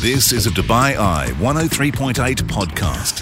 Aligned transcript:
This 0.00 0.32
is 0.32 0.46
a 0.46 0.50
Dubai 0.50 0.96
Eye 0.96 1.26
103.8 1.40 2.14
podcast. 2.44 3.20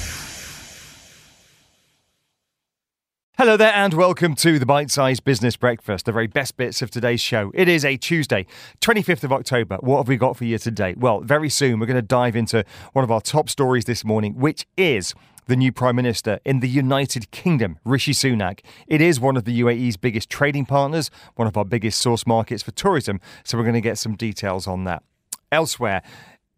Hello 3.37 3.57
there, 3.57 3.75
and 3.75 3.95
welcome 3.95 4.37
to 4.37 4.61
the 4.61 4.65
Bite 4.65 4.93
Size 4.93 5.19
Business 5.19 5.57
Breakfast, 5.57 6.07
the 6.07 6.13
very 6.13 6.29
best 6.29 6.57
bits 6.57 6.81
of 6.81 6.93
today's 6.93 7.21
show. 7.21 7.51
It 7.53 7.69
is 7.69 7.85
a 7.85 7.97
Tuesday, 7.97 8.47
25th 8.81 9.25
of 9.25 9.33
October. 9.33 9.79
What 9.81 9.97
have 9.97 10.07
we 10.07 10.17
got 10.17 10.37
for 10.37 10.45
you 10.45 10.57
today? 10.57 10.95
Well, 10.97 11.19
very 11.19 11.49
soon 11.49 11.81
we're 11.81 11.87
going 11.87 11.97
to 11.97 12.03
dive 12.03 12.37
into 12.37 12.65
one 12.93 13.03
of 13.03 13.11
our 13.11 13.21
top 13.21 13.49
stories 13.49 13.87
this 13.87 14.05
morning, 14.05 14.37
which 14.37 14.65
is 14.77 15.15
the 15.47 15.57
new 15.57 15.73
Prime 15.73 15.97
Minister 15.97 16.39
in 16.45 16.61
the 16.61 16.69
United 16.69 17.33
Kingdom, 17.33 17.81
Rishi 17.85 18.13
Sunak. 18.13 18.61
It 18.87 19.01
is 19.01 19.19
one 19.19 19.37
of 19.37 19.47
the 19.47 19.61
UAE's 19.63 19.97
biggest 19.97 20.31
trading 20.31 20.65
partners, 20.65 21.11
one 21.35 21.49
of 21.49 21.57
our 21.57 21.65
biggest 21.65 21.99
source 21.99 22.25
markets 22.25 22.63
for 22.63 22.71
tourism, 22.71 23.19
so 23.43 23.59
we're 23.59 23.65
going 23.65 23.75
to 23.75 23.81
get 23.81 23.99
some 23.99 24.15
details 24.15 24.69
on 24.69 24.85
that. 24.85 25.03
Elsewhere, 25.51 26.03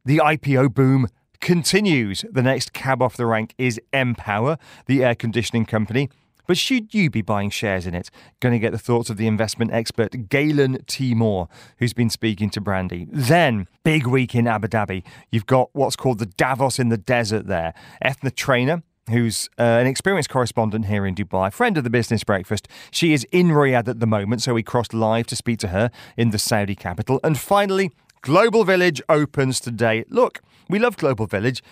the 0.05 0.19
IPO 0.19 0.75
boom 0.75 1.09
continues. 1.41 2.25
The 2.31 2.43
next 2.43 2.73
cab 2.73 3.03
off 3.03 3.17
the 3.17 3.27
rank 3.27 3.55
is 3.59 3.81
Empower, 3.93 4.59
the 4.87 5.05
air 5.05 5.15
conditioning 5.15 5.67
company. 5.67 6.11
But 6.47 6.59
should 6.59 6.93
you 6.93 7.11
be 7.11 7.23
buying 7.23 7.51
shares 7.51 7.87
in 7.87 7.95
it? 7.95 8.11
Going 8.41 8.53
to 8.53 8.59
get 8.59 8.73
the 8.73 8.79
thoughts 8.79 9.09
of 9.09 9.17
the 9.17 9.29
investment 9.29 9.73
expert 9.73 10.29
Galen 10.29 10.79
T. 10.89 11.15
Moore, 11.15 11.49
who's 11.79 11.93
been 11.93 12.11
speaking 12.11 12.51
to 12.51 12.61
Brandy. 12.61 13.07
Then, 13.09 13.69
big 13.85 14.07
week 14.07 14.35
in 14.35 14.49
Abu 14.49 14.67
Dhabi. 14.67 15.05
You've 15.31 15.47
got 15.47 15.71
what's 15.75 15.95
called 15.95 16.19
the 16.19 16.27
Davos 16.27 16.81
in 16.81 16.89
the 16.89 16.99
desert 16.99 17.47
there. 17.47 17.73
Ethna 18.05 18.33
Trainer, 18.33 18.83
who's 19.11 19.49
uh, 19.59 19.63
an 19.63 19.87
experienced 19.87 20.29
correspondent 20.29 20.87
here 20.87 21.07
in 21.07 21.15
Dubai, 21.15 21.53
friend 21.53 21.79
of 21.79 21.85
the 21.85 21.91
Business 21.91 22.25
Breakfast. 22.25 22.67
She 22.91 23.13
is 23.13 23.25
in 23.31 23.49
Riyadh 23.49 23.87
at 23.87 24.01
the 24.01 24.07
moment, 24.07 24.43
so 24.43 24.55
we 24.55 24.65
crossed 24.65 24.93
live 24.93 25.29
to 25.29 25.37
speak 25.37 25.61
to 25.61 25.69
her 25.69 25.91
in 26.17 26.31
the 26.31 26.39
Saudi 26.39 26.75
capital. 26.75 27.21
And 27.23 27.39
finally, 27.39 27.93
Global 28.23 28.65
Village 28.65 29.01
opens 29.09 29.61
today. 29.61 30.05
Look, 30.11 30.43
we 30.69 30.79
love 30.79 30.99
Global 30.99 31.27
Village, 31.27 31.63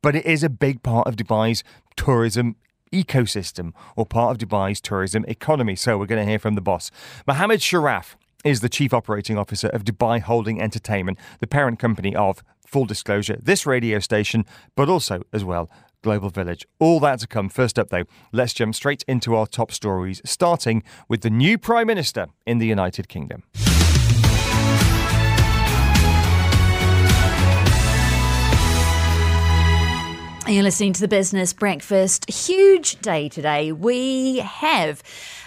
but 0.00 0.16
it 0.16 0.24
is 0.24 0.42
a 0.42 0.48
big 0.48 0.82
part 0.82 1.06
of 1.06 1.14
Dubai's 1.14 1.62
tourism 1.94 2.56
ecosystem 2.90 3.72
or 3.96 4.06
part 4.06 4.30
of 4.30 4.48
Dubai's 4.48 4.80
tourism 4.80 5.26
economy. 5.28 5.76
So 5.76 5.98
we're 5.98 6.06
going 6.06 6.24
to 6.24 6.28
hear 6.28 6.38
from 6.38 6.54
the 6.54 6.62
boss. 6.62 6.90
Mohammed 7.26 7.60
Sharaf 7.60 8.14
is 8.44 8.62
the 8.62 8.70
Chief 8.70 8.94
Operating 8.94 9.36
Officer 9.36 9.68
of 9.68 9.84
Dubai 9.84 10.22
Holding 10.22 10.58
Entertainment, 10.58 11.18
the 11.40 11.46
parent 11.46 11.78
company 11.78 12.16
of, 12.16 12.42
full 12.66 12.86
disclosure, 12.86 13.36
this 13.38 13.66
radio 13.66 13.98
station, 13.98 14.46
but 14.76 14.88
also 14.88 15.22
as 15.34 15.44
well 15.44 15.68
Global 16.00 16.30
Village. 16.30 16.66
All 16.78 16.98
that 17.00 17.18
to 17.18 17.26
come. 17.26 17.50
First 17.50 17.78
up, 17.78 17.90
though, 17.90 18.04
let's 18.32 18.54
jump 18.54 18.74
straight 18.74 19.04
into 19.06 19.34
our 19.36 19.46
top 19.46 19.70
stories, 19.70 20.22
starting 20.24 20.82
with 21.10 21.20
the 21.20 21.28
new 21.28 21.58
Prime 21.58 21.88
Minister 21.88 22.28
in 22.46 22.56
the 22.56 22.66
United 22.66 23.06
Kingdom. 23.06 23.42
You're 30.50 30.64
listening 30.64 30.94
to 30.94 31.00
the 31.00 31.06
Business 31.06 31.52
Breakfast. 31.52 32.28
Huge 32.28 33.00
day 33.00 33.28
today. 33.28 33.70
We 33.70 34.38
have 34.38 35.00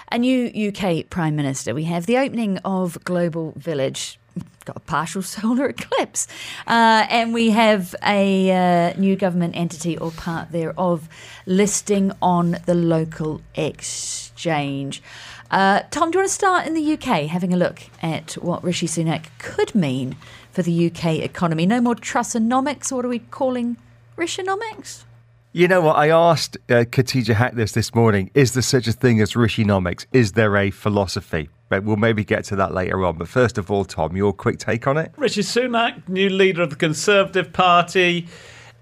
a 0.09 0.17
new 0.17 0.69
UK 0.69 1.09
Prime 1.09 1.35
Minister. 1.35 1.75
We 1.75 1.83
have 1.83 2.05
the 2.05 2.17
opening 2.17 2.57
of 2.59 3.03
Global 3.03 3.51
Village. 3.57 4.17
Got 4.63 4.77
a 4.77 4.79
partial 4.79 5.21
solar 5.21 5.65
eclipse. 5.65 6.29
Uh, 6.65 7.05
and 7.09 7.33
we 7.33 7.49
have 7.49 7.93
a 8.01 8.51
uh, 8.93 8.97
new 8.97 9.17
government 9.17 9.57
entity 9.57 9.97
or 9.97 10.11
part 10.11 10.53
thereof 10.53 11.09
listing 11.45 12.13
on 12.21 12.55
the 12.65 12.73
local 12.73 13.41
exchange. 13.55 15.03
Uh, 15.51 15.81
Tom, 15.91 16.11
do 16.11 16.15
you 16.15 16.21
want 16.21 16.29
to 16.29 16.33
start 16.33 16.65
in 16.65 16.75
the 16.75 16.93
UK, 16.93 17.23
having 17.23 17.53
a 17.53 17.57
look 17.57 17.81
at 18.01 18.35
what 18.35 18.63
Rishi 18.63 18.87
Sunak 18.87 19.25
could 19.37 19.75
mean 19.75 20.15
for 20.53 20.61
the 20.61 20.87
UK 20.87 21.15
economy? 21.15 21.65
No 21.65 21.81
more 21.81 21.95
Trussonomics. 21.95 22.89
What 22.89 23.03
are 23.03 23.09
we 23.09 23.19
calling 23.19 23.75
Rishinomics? 24.17 25.03
You 25.51 25.67
know 25.67 25.81
what? 25.81 25.95
I 25.95 26.09
asked 26.09 26.57
uh, 26.69 26.83
Khatija 26.85 27.35
Haque 27.35 27.53
this 27.55 27.73
this 27.73 27.93
morning. 27.93 28.31
Is 28.33 28.53
there 28.53 28.63
such 28.63 28.87
a 28.87 28.91
thing 28.91 29.21
as 29.21 29.33
Rishinomics? 29.33 30.05
Is 30.11 30.31
there 30.31 30.55
a 30.57 30.71
philosophy? 30.71 31.49
But 31.69 31.83
we'll 31.83 31.95
maybe 31.97 32.23
get 32.23 32.43
to 32.45 32.55
that 32.57 32.73
later 32.73 33.05
on. 33.05 33.17
But 33.17 33.27
first 33.27 33.57
of 33.57 33.69
all, 33.71 33.85
Tom, 33.85 34.15
your 34.15 34.33
quick 34.33 34.57
take 34.59 34.87
on 34.87 34.97
it? 34.97 35.11
Rishi 35.17 35.41
Sunak, 35.41 36.07
new 36.07 36.29
leader 36.29 36.63
of 36.63 36.69
the 36.71 36.75
Conservative 36.75 37.53
Party. 37.53 38.27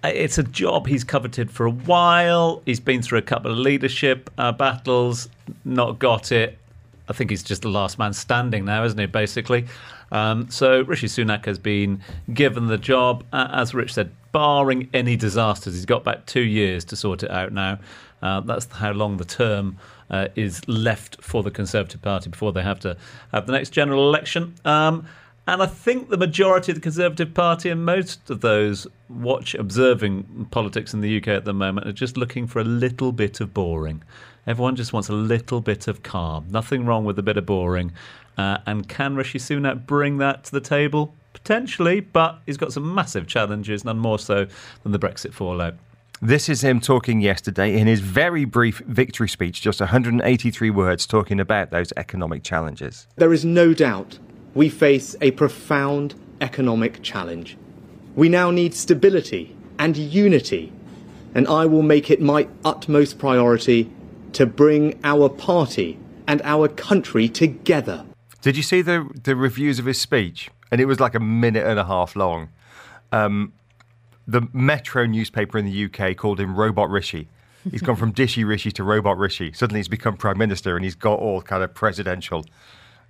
Uh, 0.04 0.12
It's 0.14 0.38
a 0.38 0.44
job 0.44 0.88
he's 0.88 1.04
coveted 1.04 1.52
for 1.52 1.66
a 1.66 1.72
while. 1.72 2.62
He's 2.66 2.80
been 2.80 3.02
through 3.02 3.20
a 3.20 3.24
couple 3.24 3.52
of 3.52 3.58
leadership 3.58 4.30
uh, 4.38 4.52
battles, 4.52 5.30
not 5.66 6.00
got 6.00 6.32
it. 6.32 6.58
I 7.10 7.14
think 7.14 7.30
he's 7.30 7.44
just 7.44 7.62
the 7.64 7.70
last 7.70 8.00
man 8.00 8.14
standing 8.14 8.64
now, 8.66 8.84
isn't 8.86 8.98
he, 8.98 9.06
basically? 9.08 9.66
Um, 10.12 10.50
so 10.50 10.82
Rishi 10.82 11.08
Sunak 11.08 11.46
has 11.46 11.58
been 11.58 12.02
given 12.34 12.68
the 12.68 12.78
job. 12.78 13.24
Uh, 13.32 13.48
as 13.52 13.74
Rich 13.74 13.94
said, 13.94 14.12
barring 14.32 14.90
any 14.94 15.16
disasters, 15.16 15.74
he's 15.74 15.86
got 15.86 16.02
about 16.02 16.28
two 16.28 16.42
years 16.42 16.86
to 16.86 16.96
sort 16.96 17.24
it 17.24 17.32
out 17.32 17.52
now. 17.54 17.80
Uh, 18.22 18.42
that's 18.42 18.66
how 18.68 18.92
long 18.92 19.18
the 19.18 19.26
term 19.26 19.78
uh, 20.10 20.28
is 20.36 20.68
left 20.68 21.22
for 21.22 21.42
the 21.44 21.52
Conservative 21.52 22.02
Party 22.02 22.30
before 22.30 22.52
they 22.52 22.62
have 22.62 22.80
to 22.82 22.98
have 23.32 23.48
the 23.48 23.54
next 23.54 23.70
general 23.70 24.08
election. 24.08 24.54
Um, 24.66 25.08
and 25.48 25.64
I 25.64 25.66
think 25.66 26.10
the 26.10 26.18
majority 26.18 26.72
of 26.72 26.76
the 26.76 26.82
Conservative 26.82 27.34
Party 27.34 27.70
and 27.70 27.84
most 27.84 28.30
of 28.30 28.42
those 28.42 28.86
watch 29.10 29.56
observing 29.56 30.48
politics 30.52 30.94
in 30.94 31.02
the 31.02 31.18
UK 31.18 31.30
at 31.30 31.46
the 31.46 31.54
moment 31.54 31.88
are 31.88 31.94
just 31.94 32.16
looking 32.16 32.46
for 32.46 32.60
a 32.60 32.64
little 32.64 33.12
bit 33.12 33.42
of 33.42 33.54
boring. 33.54 34.04
Everyone 34.46 34.76
just 34.76 34.94
wants 34.94 35.10
a 35.10 35.14
little 35.14 35.60
bit 35.62 35.88
of 35.88 36.04
calm. 36.04 36.48
Nothing 36.50 36.86
wrong 36.86 37.06
with 37.06 37.18
a 37.18 37.24
bit 37.24 37.38
of 37.38 37.46
boring. 37.46 37.92
Uh, 38.38 38.60
and 38.66 38.88
can 38.88 39.16
Rishi 39.16 39.40
Sunak 39.40 39.86
bring 39.86 40.18
that 40.18 40.46
to 40.46 40.52
the 40.52 40.62
table? 40.62 41.14
Potentially, 41.34 42.00
but 42.00 42.40
he's 42.46 42.58
got 42.58 42.74
some 42.74 42.94
massive 42.94 43.28
challenges, 43.28 43.86
none 43.86 44.00
more 44.00 44.20
so 44.20 44.48
than 44.84 44.92
the 44.92 45.00
Brexit 45.00 45.34
fallout. 45.34 45.76
This 46.24 46.50
is 46.50 46.64
him 46.64 46.80
talking 46.80 47.20
yesterday 47.20 47.80
in 47.80 47.88
his 47.88 48.00
very 48.00 48.46
brief 48.46 48.78
victory 48.86 49.28
speech, 49.28 49.60
just 49.62 49.80
183 49.80 50.70
words, 50.70 51.08
talking 51.08 51.40
about 51.40 51.72
those 51.72 51.92
economic 51.98 52.44
challenges. 52.44 53.08
There 53.16 53.34
is 53.34 53.44
no 53.44 53.74
doubt 53.74 54.20
we 54.54 54.70
face 54.70 55.16
a 55.20 55.32
profound 55.32 56.14
economic 56.40 57.02
challenge. 57.02 57.58
We 58.16 58.30
now 58.30 58.52
need 58.52 58.76
stability 58.76 59.56
and 59.80 59.98
unity, 59.98 60.72
and 61.34 61.48
I 61.48 61.66
will 61.66 61.82
make 61.82 62.12
it 62.12 62.22
my 62.22 62.48
utmost 62.64 63.18
priority 63.18 63.90
to 64.34 64.46
bring 64.46 65.00
our 65.04 65.28
party 65.28 65.98
and 66.28 66.40
our 66.44 66.68
country 66.68 67.30
together. 67.30 68.06
Did 68.42 68.58
you 68.58 68.64
see 68.64 68.82
the 68.82 69.10
the 69.24 69.36
reviews 69.36 69.80
of 69.80 69.86
his 69.86 70.00
speech? 70.00 70.50
And 70.72 70.80
it 70.80 70.86
was 70.86 71.00
like 71.00 71.16
a 71.16 71.20
minute 71.20 71.66
and 71.66 71.78
a 71.80 71.86
half 71.86 72.16
long. 72.16 72.50
Um, 73.12 73.54
the 74.28 74.48
Metro 74.54 75.06
newspaper 75.06 75.58
in 75.58 75.66
the 75.66 75.86
UK 75.86 76.16
called 76.16 76.40
him 76.40 76.56
Robot 76.56 76.90
Rishi. 76.90 77.28
He's 77.70 77.82
gone 77.82 77.98
from 77.98 78.14
Dishy 78.20 78.48
Rishi 78.48 78.72
to 78.72 78.84
Robot 78.84 79.18
Rishi. 79.18 79.52
Suddenly 79.52 79.80
he's 79.80 79.88
become 79.90 80.16
Prime 80.16 80.38
Minister 80.38 80.76
and 80.78 80.86
he's 80.86 80.96
got 80.96 81.20
all 81.20 81.42
kind 81.42 81.62
of 81.64 81.74
presidential. 81.74 82.46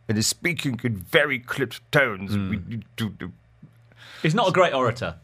And 0.10 0.18
is 0.18 0.26
speaking 0.28 0.80
in 0.84 0.98
very 0.98 1.38
clipped 1.40 1.80
tones. 1.92 2.36
We 2.36 2.58
need 2.68 2.86
to 2.98 3.10
do- 3.10 3.32
He's 4.24 4.34
not 4.36 4.50
a 4.50 4.52
great 4.52 4.74
orator. 4.74 5.16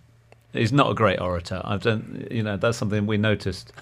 He's 0.53 0.71
not 0.71 0.91
a 0.91 0.93
great 0.93 1.19
orator. 1.19 1.61
I've 1.65 1.81
done, 1.81 2.27
you 2.31 2.43
know, 2.43 2.55
that's 2.57 2.77
something 2.77 3.05
we 3.07 3.17
noticed. 3.17 3.73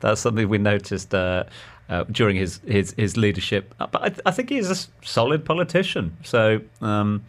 That's 0.00 0.20
something 0.20 0.50
we 0.50 0.58
noticed 0.58 1.14
uh, 1.14 1.44
uh, 1.88 2.04
during 2.04 2.36
his, 2.36 2.60
his 2.66 2.94
his 2.96 3.16
leadership. 3.16 3.74
Uh, 3.80 3.86
But 3.86 4.02
I, 4.02 4.28
I 4.28 4.30
think 4.32 4.50
he's 4.50 4.70
a 4.70 4.76
solid 5.06 5.44
politician. 5.44 6.16
So 6.22 6.60
um, 6.80 7.24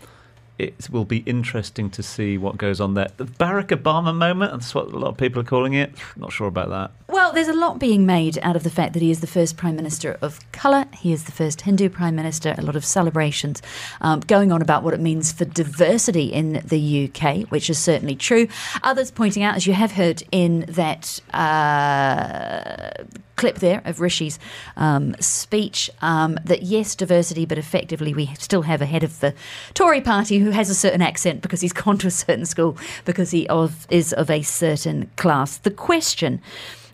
it 0.58 0.90
will 0.90 1.06
be 1.06 1.18
interesting 1.20 1.90
to 1.92 2.02
see 2.02 2.38
what 2.38 2.58
goes 2.58 2.82
on 2.82 2.96
there. 2.96 3.10
The 3.18 3.26
Barack 3.26 3.68
Obama 3.68 4.16
moment. 4.16 4.52
That's 4.52 4.74
what 4.74 4.88
a 4.88 4.98
lot 4.98 5.10
of 5.10 5.18
people 5.18 5.40
are 5.42 5.46
calling 5.46 5.74
it. 5.74 5.94
Not 6.16 6.32
sure 6.32 6.48
about 6.48 6.70
that. 6.70 6.92
Well, 7.14 7.32
there's 7.32 7.48
a 7.48 7.54
lot 7.54 7.80
being 7.80 8.06
made 8.06 8.40
out 8.42 8.56
of 8.56 8.64
the 8.64 8.70
fact 8.72 8.94
that 8.94 9.02
he 9.02 9.12
is 9.12 9.22
the 9.22 9.28
first 9.28 9.56
Prime 9.56 9.76
Minister 9.76 10.18
of 10.22 10.40
colour. 10.52 10.86
He 10.94 11.14
is 11.14 11.26
the 11.26 11.32
first 11.32 11.62
Hindu 11.62 11.90
Prime 11.90 12.16
Minister. 12.16 12.56
A 12.58 12.64
lot 12.64 12.76
of 12.76 12.84
celebrations 12.84 13.62
um, 14.02 14.22
going 14.22 14.52
on 14.52 14.62
about 14.62 14.82
what 14.84 14.94
it 14.94 15.00
means 15.00 15.32
for 15.32 15.46
diversity 15.46 16.26
in 16.34 16.64
the 16.66 17.10
UK, 17.14 17.48
which 17.52 17.70
is 17.70 17.78
certainly 17.78 18.16
true. 18.16 18.48
Others 18.82 19.12
pointing 19.12 19.44
out, 19.44 19.56
as 19.56 19.68
you 19.68 19.74
have 19.74 19.92
heard 19.92 20.24
in 20.32 20.66
that 20.70 21.20
uh, 21.36 23.04
clip 23.38 23.60
there 23.60 23.82
of 23.86 24.02
Rishi's 24.02 24.38
um, 24.76 25.16
speech, 25.20 25.90
um, 26.02 26.38
that 26.44 26.64
yes, 26.64 26.96
diversity, 26.96 27.46
but 27.46 27.58
effectively 27.58 28.14
we 28.14 28.28
still 28.38 28.64
have 28.64 28.82
a 28.82 28.86
head 28.86 29.04
of 29.04 29.20
the 29.22 29.34
Tory 29.74 30.02
party 30.02 30.40
who 30.40 30.50
has 30.50 30.70
a 30.70 30.76
certain 30.76 31.02
accent 31.02 31.42
because 31.42 31.62
he's 31.62 31.74
gone 31.84 31.98
to 32.00 32.08
a 32.08 32.12
certain 32.12 32.46
school, 32.46 32.78
because 33.06 33.32
he 33.32 33.48
of, 33.48 33.88
is 33.90 34.12
of 34.14 34.30
a 34.30 34.42
certain 34.42 35.10
class. 35.16 35.58
The 35.58 35.72
question 35.72 36.42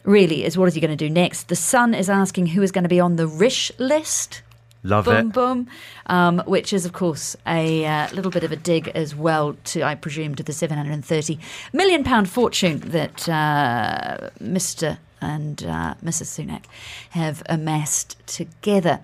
really 0.04 0.44
is 0.44 0.58
what 0.58 0.68
is 0.68 0.76
he 0.76 0.82
going 0.82 0.96
to 0.96 0.98
do 0.98 1.10
next? 1.10 1.48
The 1.48 1.56
Sun 1.56 1.96
is 1.96 2.10
asking 2.10 2.48
who 2.48 2.62
is 2.62 2.72
going 2.72 2.84
to 2.84 2.90
be 2.90 3.00
on 3.00 3.16
the 3.16 3.28
Rish 3.28 3.72
list. 3.80 4.42
Love 4.86 5.06
boom, 5.06 5.28
it. 5.28 5.34
boom, 5.34 5.68
um, 6.08 6.44
which 6.46 6.74
is, 6.74 6.86
of 6.86 6.92
course, 6.92 7.38
a 7.48 7.86
uh, 7.86 8.10
little 8.14 8.30
bit 8.30 8.44
of 8.44 8.52
a 8.52 8.58
dig 8.58 8.90
as 8.90 9.16
well 9.16 9.56
to, 9.64 9.82
I 9.82 9.96
presume, 9.96 10.36
to 10.36 10.44
the 10.44 10.52
£730 10.52 11.40
million 11.72 12.26
fortune 12.26 12.80
that 12.80 13.30
uh, 13.30 14.30
Mr. 14.42 14.98
and 15.24 15.64
uh, 15.64 15.96
Mrs. 16.04 16.28
Sunak 16.28 16.66
have 17.12 17.44
amassed 17.48 18.18
together. 18.28 19.00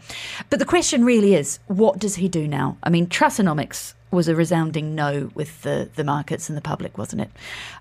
But 0.50 0.60
the 0.60 0.66
question 0.66 1.06
really 1.06 1.34
is 1.36 1.60
what 1.68 2.00
does 2.00 2.16
he 2.16 2.28
do 2.28 2.48
now? 2.48 2.78
I 2.84 2.90
mean, 2.90 3.08
Trussonomics 3.08 3.94
was 4.12 4.28
a 4.28 4.36
resounding 4.36 4.96
no 4.96 5.30
with 5.36 5.62
the, 5.62 5.90
the 5.96 6.04
markets 6.04 6.50
and 6.50 6.58
the 6.58 6.62
public, 6.62 6.98
wasn't 6.98 7.22
it? 7.22 7.32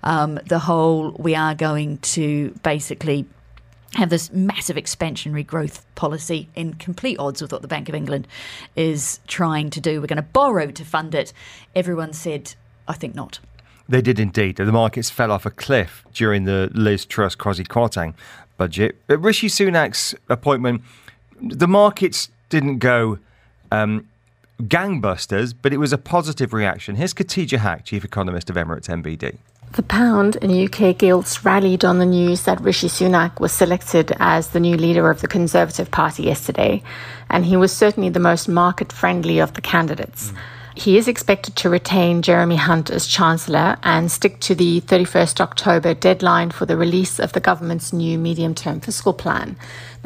Um, 0.02 0.38
the 0.46 0.58
whole 0.58 1.12
we 1.12 1.34
are 1.34 1.54
going 1.54 1.98
to 1.98 2.50
basically 2.62 3.26
have 3.94 4.10
this 4.10 4.30
massive 4.32 4.76
expansionary 4.76 5.46
growth 5.46 5.84
policy 5.94 6.48
in 6.54 6.74
complete 6.74 7.18
odds 7.18 7.40
with 7.40 7.52
what 7.52 7.62
the 7.62 7.68
Bank 7.68 7.88
of 7.88 7.94
England 7.94 8.28
is 8.76 9.20
trying 9.26 9.70
to 9.70 9.80
do. 9.80 10.00
We're 10.00 10.06
going 10.06 10.16
to 10.16 10.22
borrow 10.22 10.70
to 10.70 10.84
fund 10.84 11.14
it. 11.14 11.32
Everyone 11.74 12.12
said, 12.12 12.54
I 12.86 12.92
think 12.92 13.14
not. 13.14 13.38
They 13.88 14.02
did 14.02 14.20
indeed. 14.20 14.56
The 14.56 14.66
markets 14.66 15.08
fell 15.08 15.32
off 15.32 15.46
a 15.46 15.50
cliff 15.50 16.04
during 16.12 16.44
the 16.44 16.70
Liz 16.74 17.06
Truss 17.06 17.34
Kwasi 17.34 17.66
Kwarteng 17.66 18.14
budget. 18.58 18.96
But 19.06 19.18
Rishi 19.18 19.48
Sunak's 19.48 20.14
appointment, 20.28 20.82
the 21.40 21.68
markets 21.68 22.28
didn't 22.50 22.78
go 22.78 23.18
um, 23.72 24.06
gangbusters, 24.62 25.54
but 25.60 25.72
it 25.72 25.78
was 25.78 25.92
a 25.92 25.98
positive 25.98 26.52
reaction. 26.52 26.96
Here's 26.96 27.14
Khatija 27.14 27.58
Haque, 27.58 27.84
chief 27.84 28.04
economist 28.04 28.50
of 28.50 28.56
Emirates 28.56 28.88
NBD. 28.88 29.38
The 29.72 29.82
pound 29.82 30.38
and 30.40 30.50
UK 30.50 30.96
gilts 30.96 31.44
rallied 31.44 31.84
on 31.84 31.98
the 31.98 32.06
news 32.06 32.42
that 32.44 32.60
Rishi 32.60 32.88
Sunak 32.88 33.38
was 33.38 33.52
selected 33.52 34.12
as 34.18 34.48
the 34.48 34.60
new 34.60 34.76
leader 34.76 35.10
of 35.10 35.20
the 35.20 35.28
Conservative 35.28 35.90
Party 35.90 36.22
yesterday, 36.22 36.82
and 37.28 37.44
he 37.44 37.56
was 37.56 37.70
certainly 37.70 38.08
the 38.08 38.20
most 38.20 38.48
market 38.48 38.92
friendly 38.92 39.38
of 39.38 39.52
the 39.52 39.60
candidates. 39.60 40.30
Mm. 40.30 40.38
He 40.78 40.96
is 40.96 41.08
expected 41.08 41.56
to 41.56 41.70
retain 41.70 42.22
Jeremy 42.22 42.54
Hunt 42.54 42.88
as 42.88 43.08
Chancellor 43.08 43.78
and 43.82 44.12
stick 44.12 44.38
to 44.42 44.54
the 44.54 44.80
31st 44.82 45.40
October 45.40 45.92
deadline 45.92 46.52
for 46.52 46.66
the 46.66 46.76
release 46.76 47.18
of 47.18 47.32
the 47.32 47.40
government's 47.40 47.92
new 47.92 48.16
medium 48.16 48.54
term 48.54 48.78
fiscal 48.78 49.12
plan. 49.12 49.56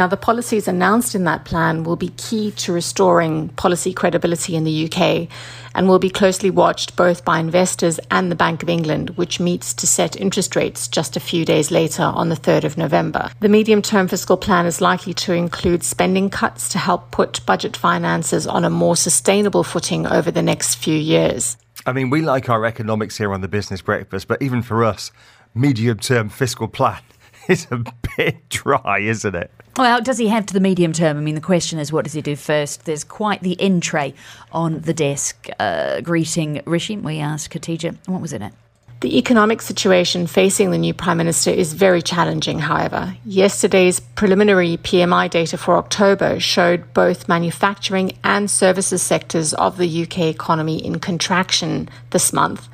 Now, 0.03 0.09
the 0.09 0.17
policies 0.17 0.67
announced 0.67 1.15
in 1.15 1.23
that 1.27 1.45
plan 1.45 1.85
will 1.85 1.95
be 1.95 2.09
key 2.17 2.51
to 2.51 2.73
restoring 2.73 3.51
policy 3.51 3.93
credibility 3.93 4.57
in 4.57 4.65
the 4.65 4.91
UK 4.91 5.29
and 5.77 5.89
will 5.89 6.01
be 6.01 6.11
closely 6.11 6.51
watched 6.51 6.97
both 6.97 7.25
by 7.25 7.39
investors 7.39 8.01
and 8.11 8.29
the 8.29 8.35
Bank 8.35 8.65
of 8.65 8.69
England, 8.69 9.11
which 9.11 9.39
meets 9.39 9.73
to 9.75 9.87
set 9.87 10.17
interest 10.17 10.57
rates 10.57 10.89
just 10.89 11.17
a 11.17 11.21
few 11.21 11.45
days 11.45 11.71
later 11.71 12.03
on 12.03 12.31
the 12.31 12.35
3rd 12.35 12.65
of 12.65 12.77
November. 12.77 13.31
The 13.39 13.49
medium 13.49 13.81
term 13.81 14.09
fiscal 14.09 14.37
plan 14.37 14.67
is 14.67 14.81
likely 14.81 15.15
to 15.15 15.35
include 15.35 15.85
spending 15.85 16.31
cuts 16.31 16.69
to 16.71 16.79
help 16.79 17.13
put 17.13 17.47
budget 17.47 17.77
finances 17.77 18.45
on 18.45 18.65
a 18.65 18.71
more 18.71 18.97
sustainable 18.97 19.63
footing 19.63 20.09
over 20.09 20.33
the 20.33 20.43
next 20.43 20.75
few 20.75 20.99
years. 20.99 21.57
I 21.87 21.93
mean, 21.93 22.11
we 22.11 22.23
like 22.23 22.49
our 22.49 22.67
economics 22.67 23.19
here 23.19 23.33
on 23.33 23.41
the 23.41 23.47
Business 23.47 23.83
Breakfast, 23.83 24.27
but 24.27 24.43
even 24.43 24.63
for 24.63 24.83
us, 24.83 25.13
medium 25.55 26.01
term 26.01 26.29
fiscal 26.29 26.67
plan 26.67 27.03
is 27.49 27.67
a 27.71 27.85
bit 28.17 28.49
dry, 28.49 29.01
isn't 29.01 29.35
it? 29.35 29.51
Well, 29.77 30.03
does 30.03 30.19
he 30.19 30.29
have 30.29 30.47
to 30.47 30.55
the 30.55 30.61
medium 30.61 30.93
term? 30.93 31.17
I 31.17 31.21
mean, 31.21 31.35
the 31.35 31.41
question 31.41 31.79
is, 31.79 31.93
what 31.93 32.05
does 32.05 32.13
he 32.13 32.21
do 32.21 32.37
first? 32.37 32.85
There's 32.85 33.05
quite 33.05 33.41
the 33.41 33.53
in 33.53 33.81
tray 33.81 34.15
on 34.53 34.81
the 34.81 34.93
desk. 34.93 35.49
Uh, 35.59 36.01
greeting 36.03 36.61
Rishi, 36.67 36.97
we 36.99 37.19
asked 37.19 37.51
Khatija, 37.51 37.97
what 38.07 38.21
was 38.21 38.33
in 38.33 38.43
it? 38.43 38.53
The 39.01 39.19
economic 39.19 39.63
situation 39.63 40.29
facing 40.29 40.71
the 40.71 40.79
new 40.79 40.95
Prime 40.95 41.17
Minister 41.17 41.51
is 41.51 41.73
very 41.73 42.03
challenging, 42.03 42.61
however. 42.61 43.17
Yesterday's 43.25 43.99
preliminary 43.99 44.77
PMI 44.77 45.29
data 45.29 45.59
for 45.59 45.77
October 45.77 46.39
showed 46.39 46.95
both 46.95 47.29
manufacturing 47.29 48.17
and 48.23 48.49
services 48.49 49.03
sectors 49.03 49.55
of 49.55 49.77
the 49.77 50.05
UK 50.05 50.19
economy 50.21 50.85
in 50.85 51.01
contraction 51.01 51.89
this 52.11 52.33
month, 52.33 52.69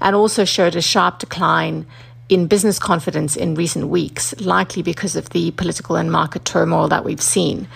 and 0.00 0.14
also 0.14 0.44
showed 0.44 0.76
a 0.76 0.82
sharp 0.82 1.18
decline 1.18 1.84
in 2.28 2.46
business 2.46 2.78
confidence 2.78 3.36
in 3.36 3.54
recent 3.54 3.88
weeks, 3.88 4.38
likely 4.40 4.82
because 4.82 5.16
of 5.16 5.30
the 5.30 5.50
political 5.52 5.96
and 5.96 6.10
market 6.10 6.44
turmoil 6.44 6.88
that 6.88 7.04
we've 7.04 7.20
seen. 7.20 7.68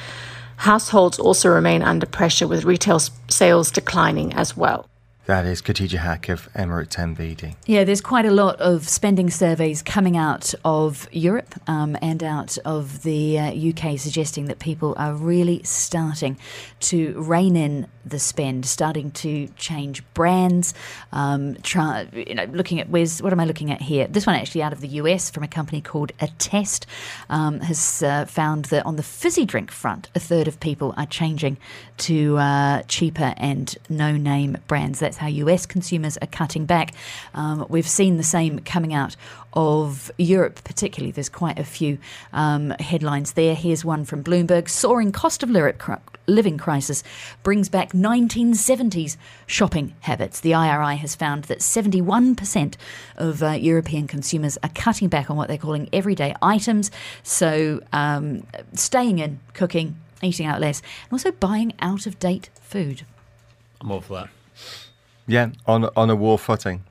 Households 0.56 1.18
also 1.18 1.48
remain 1.50 1.82
under 1.82 2.06
pressure 2.06 2.46
with 2.46 2.64
retail 2.64 2.98
sales 3.28 3.70
declining 3.70 4.32
as 4.32 4.56
well. 4.56 4.88
That 5.26 5.44
is 5.44 5.60
Khatija 5.60 5.98
Haque 5.98 6.28
of 6.28 6.48
Emirates 6.52 6.94
NBD. 6.94 7.56
Yeah, 7.66 7.82
there's 7.82 8.00
quite 8.00 8.26
a 8.26 8.30
lot 8.30 8.60
of 8.60 8.88
spending 8.88 9.28
surveys 9.28 9.82
coming 9.82 10.16
out 10.16 10.54
of 10.64 11.08
Europe 11.10 11.56
um, 11.66 11.96
and 12.00 12.22
out 12.22 12.56
of 12.64 13.02
the 13.02 13.36
uh, 13.36 13.52
UK 13.52 13.98
suggesting 13.98 14.44
that 14.44 14.60
people 14.60 14.94
are 14.96 15.14
really 15.14 15.64
starting 15.64 16.38
to 16.78 17.20
rein 17.20 17.56
in 17.56 17.88
the 18.04 18.20
spend, 18.20 18.66
starting 18.66 19.10
to 19.10 19.48
change 19.56 20.04
brands. 20.14 20.74
Um, 21.10 21.56
try, 21.62 22.06
you 22.12 22.36
know, 22.36 22.44
looking 22.44 22.78
at 22.78 22.88
where's 22.88 23.20
what 23.20 23.32
am 23.32 23.40
I 23.40 23.46
looking 23.46 23.72
at 23.72 23.82
here? 23.82 24.06
This 24.06 24.26
one 24.26 24.36
actually 24.36 24.62
out 24.62 24.72
of 24.72 24.80
the 24.80 24.88
US 24.88 25.28
from 25.28 25.42
a 25.42 25.48
company 25.48 25.80
called 25.80 26.12
Attest 26.20 26.86
um, 27.28 27.58
has 27.60 28.00
uh, 28.04 28.26
found 28.26 28.66
that 28.66 28.86
on 28.86 28.94
the 28.94 29.02
fizzy 29.02 29.44
drink 29.44 29.72
front, 29.72 30.08
a 30.14 30.20
third 30.20 30.46
of 30.46 30.60
people 30.60 30.94
are 30.96 31.06
changing 31.06 31.56
to 31.98 32.38
uh, 32.38 32.82
cheaper 32.82 33.34
and 33.38 33.76
no-name 33.88 34.58
brands. 34.68 35.00
That's 35.00 35.15
how 35.16 35.26
US 35.26 35.66
consumers 35.66 36.16
are 36.18 36.26
cutting 36.26 36.66
back. 36.66 36.92
Um, 37.34 37.66
we've 37.68 37.88
seen 37.88 38.16
the 38.16 38.22
same 38.22 38.60
coming 38.60 38.94
out 38.94 39.16
of 39.52 40.10
Europe, 40.18 40.62
particularly. 40.64 41.10
There's 41.10 41.28
quite 41.28 41.58
a 41.58 41.64
few 41.64 41.98
um, 42.32 42.70
headlines 42.78 43.32
there. 43.32 43.54
Here's 43.54 43.84
one 43.84 44.04
from 44.04 44.22
Bloomberg 44.22 44.68
Soaring 44.68 45.12
cost 45.12 45.42
of 45.42 45.50
living 46.26 46.58
crisis 46.58 47.02
brings 47.42 47.68
back 47.68 47.92
1970s 47.92 49.16
shopping 49.46 49.94
habits. 50.00 50.40
The 50.40 50.54
IRI 50.54 50.96
has 50.96 51.14
found 51.14 51.44
that 51.44 51.60
71% 51.60 52.74
of 53.16 53.42
uh, 53.42 53.50
European 53.52 54.06
consumers 54.06 54.58
are 54.62 54.70
cutting 54.74 55.08
back 55.08 55.30
on 55.30 55.36
what 55.36 55.48
they're 55.48 55.56
calling 55.56 55.88
everyday 55.92 56.34
items. 56.42 56.90
So, 57.22 57.80
um, 57.92 58.46
staying 58.74 59.18
in, 59.18 59.40
cooking, 59.54 59.96
eating 60.22 60.46
out 60.46 60.60
less, 60.60 60.80
and 61.04 61.12
also 61.12 61.32
buying 61.32 61.72
out 61.80 62.06
of 62.06 62.18
date 62.18 62.50
food. 62.60 63.06
I'm 63.80 63.90
all 63.90 64.00
for 64.00 64.14
that. 64.14 64.28
Yeah, 65.26 65.50
on 65.66 65.90
on 65.96 66.10
a 66.10 66.14
war 66.16 66.38
footing. 66.38 66.82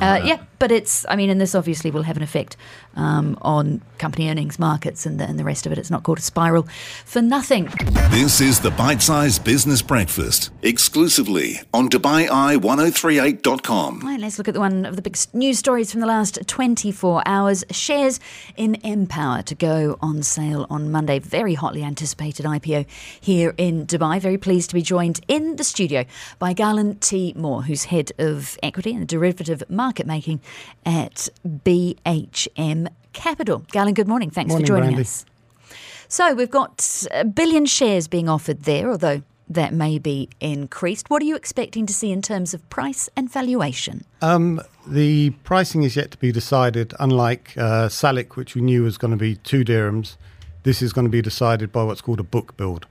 Uh, 0.00 0.20
yeah, 0.24 0.38
but 0.60 0.70
it's, 0.70 1.04
I 1.08 1.16
mean, 1.16 1.28
and 1.30 1.40
this 1.40 1.56
obviously 1.56 1.90
will 1.90 2.02
have 2.02 2.18
an 2.18 2.22
effect 2.22 2.56
um, 2.94 3.36
on 3.42 3.82
company 3.98 4.28
earnings, 4.28 4.58
markets, 4.58 5.06
and 5.06 5.18
the, 5.18 5.24
and 5.24 5.38
the 5.38 5.44
rest 5.44 5.64
of 5.64 5.72
it. 5.72 5.78
It's 5.78 5.90
not 5.90 6.02
called 6.02 6.18
a 6.18 6.22
spiral 6.22 6.68
for 7.04 7.22
nothing. 7.22 7.70
This 8.10 8.42
is 8.42 8.60
the 8.60 8.70
Bite 8.70 9.00
Size 9.00 9.38
Business 9.38 9.80
Breakfast, 9.82 10.50
exclusively 10.62 11.60
on 11.72 11.88
DubaiEye1038.com. 11.88 14.00
Right, 14.00 14.20
let's 14.20 14.36
look 14.36 14.48
at 14.48 14.54
the 14.54 14.60
one 14.60 14.84
of 14.84 14.96
the 14.96 15.02
big 15.02 15.16
news 15.32 15.58
stories 15.58 15.90
from 15.90 16.02
the 16.02 16.06
last 16.06 16.38
24 16.46 17.22
hours. 17.24 17.64
Shares 17.70 18.20
in 18.56 18.76
Empower 18.84 19.40
to 19.42 19.54
go 19.54 19.96
on 20.02 20.22
sale 20.22 20.66
on 20.68 20.92
Monday. 20.92 21.18
Very 21.18 21.54
hotly 21.54 21.82
anticipated 21.82 22.44
IPO 22.44 22.84
here 23.18 23.54
in 23.56 23.86
Dubai. 23.86 24.20
Very 24.20 24.36
pleased 24.36 24.68
to 24.70 24.74
be 24.74 24.82
joined 24.82 25.20
in 25.26 25.56
the 25.56 25.64
studio 25.64 26.04
by 26.38 26.52
Garland 26.52 27.00
T. 27.00 27.32
Moore, 27.34 27.62
who's 27.62 27.84
head 27.84 28.12
of 28.18 28.58
equity 28.62 28.94
and 28.94 29.08
derivative 29.08 29.62
market 29.70 30.06
making 30.06 30.42
at 30.84 31.28
BHM 31.46 32.88
Capital. 33.12 33.64
Garland, 33.72 33.96
good 33.96 34.08
morning. 34.08 34.30
Thanks 34.30 34.50
morning, 34.50 34.66
for 34.66 34.68
joining 34.68 34.90
Brandy. 34.90 35.02
us. 35.02 35.24
So 36.08 36.34
we've 36.34 36.50
got 36.50 37.06
a 37.12 37.24
billion 37.24 37.66
shares 37.66 38.08
being 38.08 38.28
offered 38.28 38.62
there, 38.64 38.90
although 38.90 39.22
that 39.48 39.72
may 39.74 39.98
be 39.98 40.28
increased. 40.40 41.10
What 41.10 41.22
are 41.22 41.24
you 41.24 41.36
expecting 41.36 41.84
to 41.86 41.92
see 41.92 42.12
in 42.12 42.22
terms 42.22 42.54
of 42.54 42.68
price 42.70 43.08
and 43.16 43.30
valuation? 43.30 44.04
Um, 44.22 44.60
the 44.86 45.30
pricing 45.44 45.82
is 45.82 45.96
yet 45.96 46.12
to 46.12 46.18
be 46.18 46.32
decided. 46.32 46.94
Unlike 47.00 47.54
uh, 47.56 47.88
Salik, 47.88 48.36
which 48.36 48.54
we 48.54 48.60
knew 48.60 48.84
was 48.84 48.96
going 48.96 49.10
to 49.10 49.16
be 49.16 49.36
two 49.36 49.64
dirhams, 49.64 50.16
this 50.62 50.82
is 50.82 50.92
going 50.92 51.04
to 51.04 51.10
be 51.10 51.22
decided 51.22 51.72
by 51.72 51.82
what's 51.82 52.00
called 52.00 52.20
a 52.20 52.24
book 52.24 52.56
build. 52.56 52.86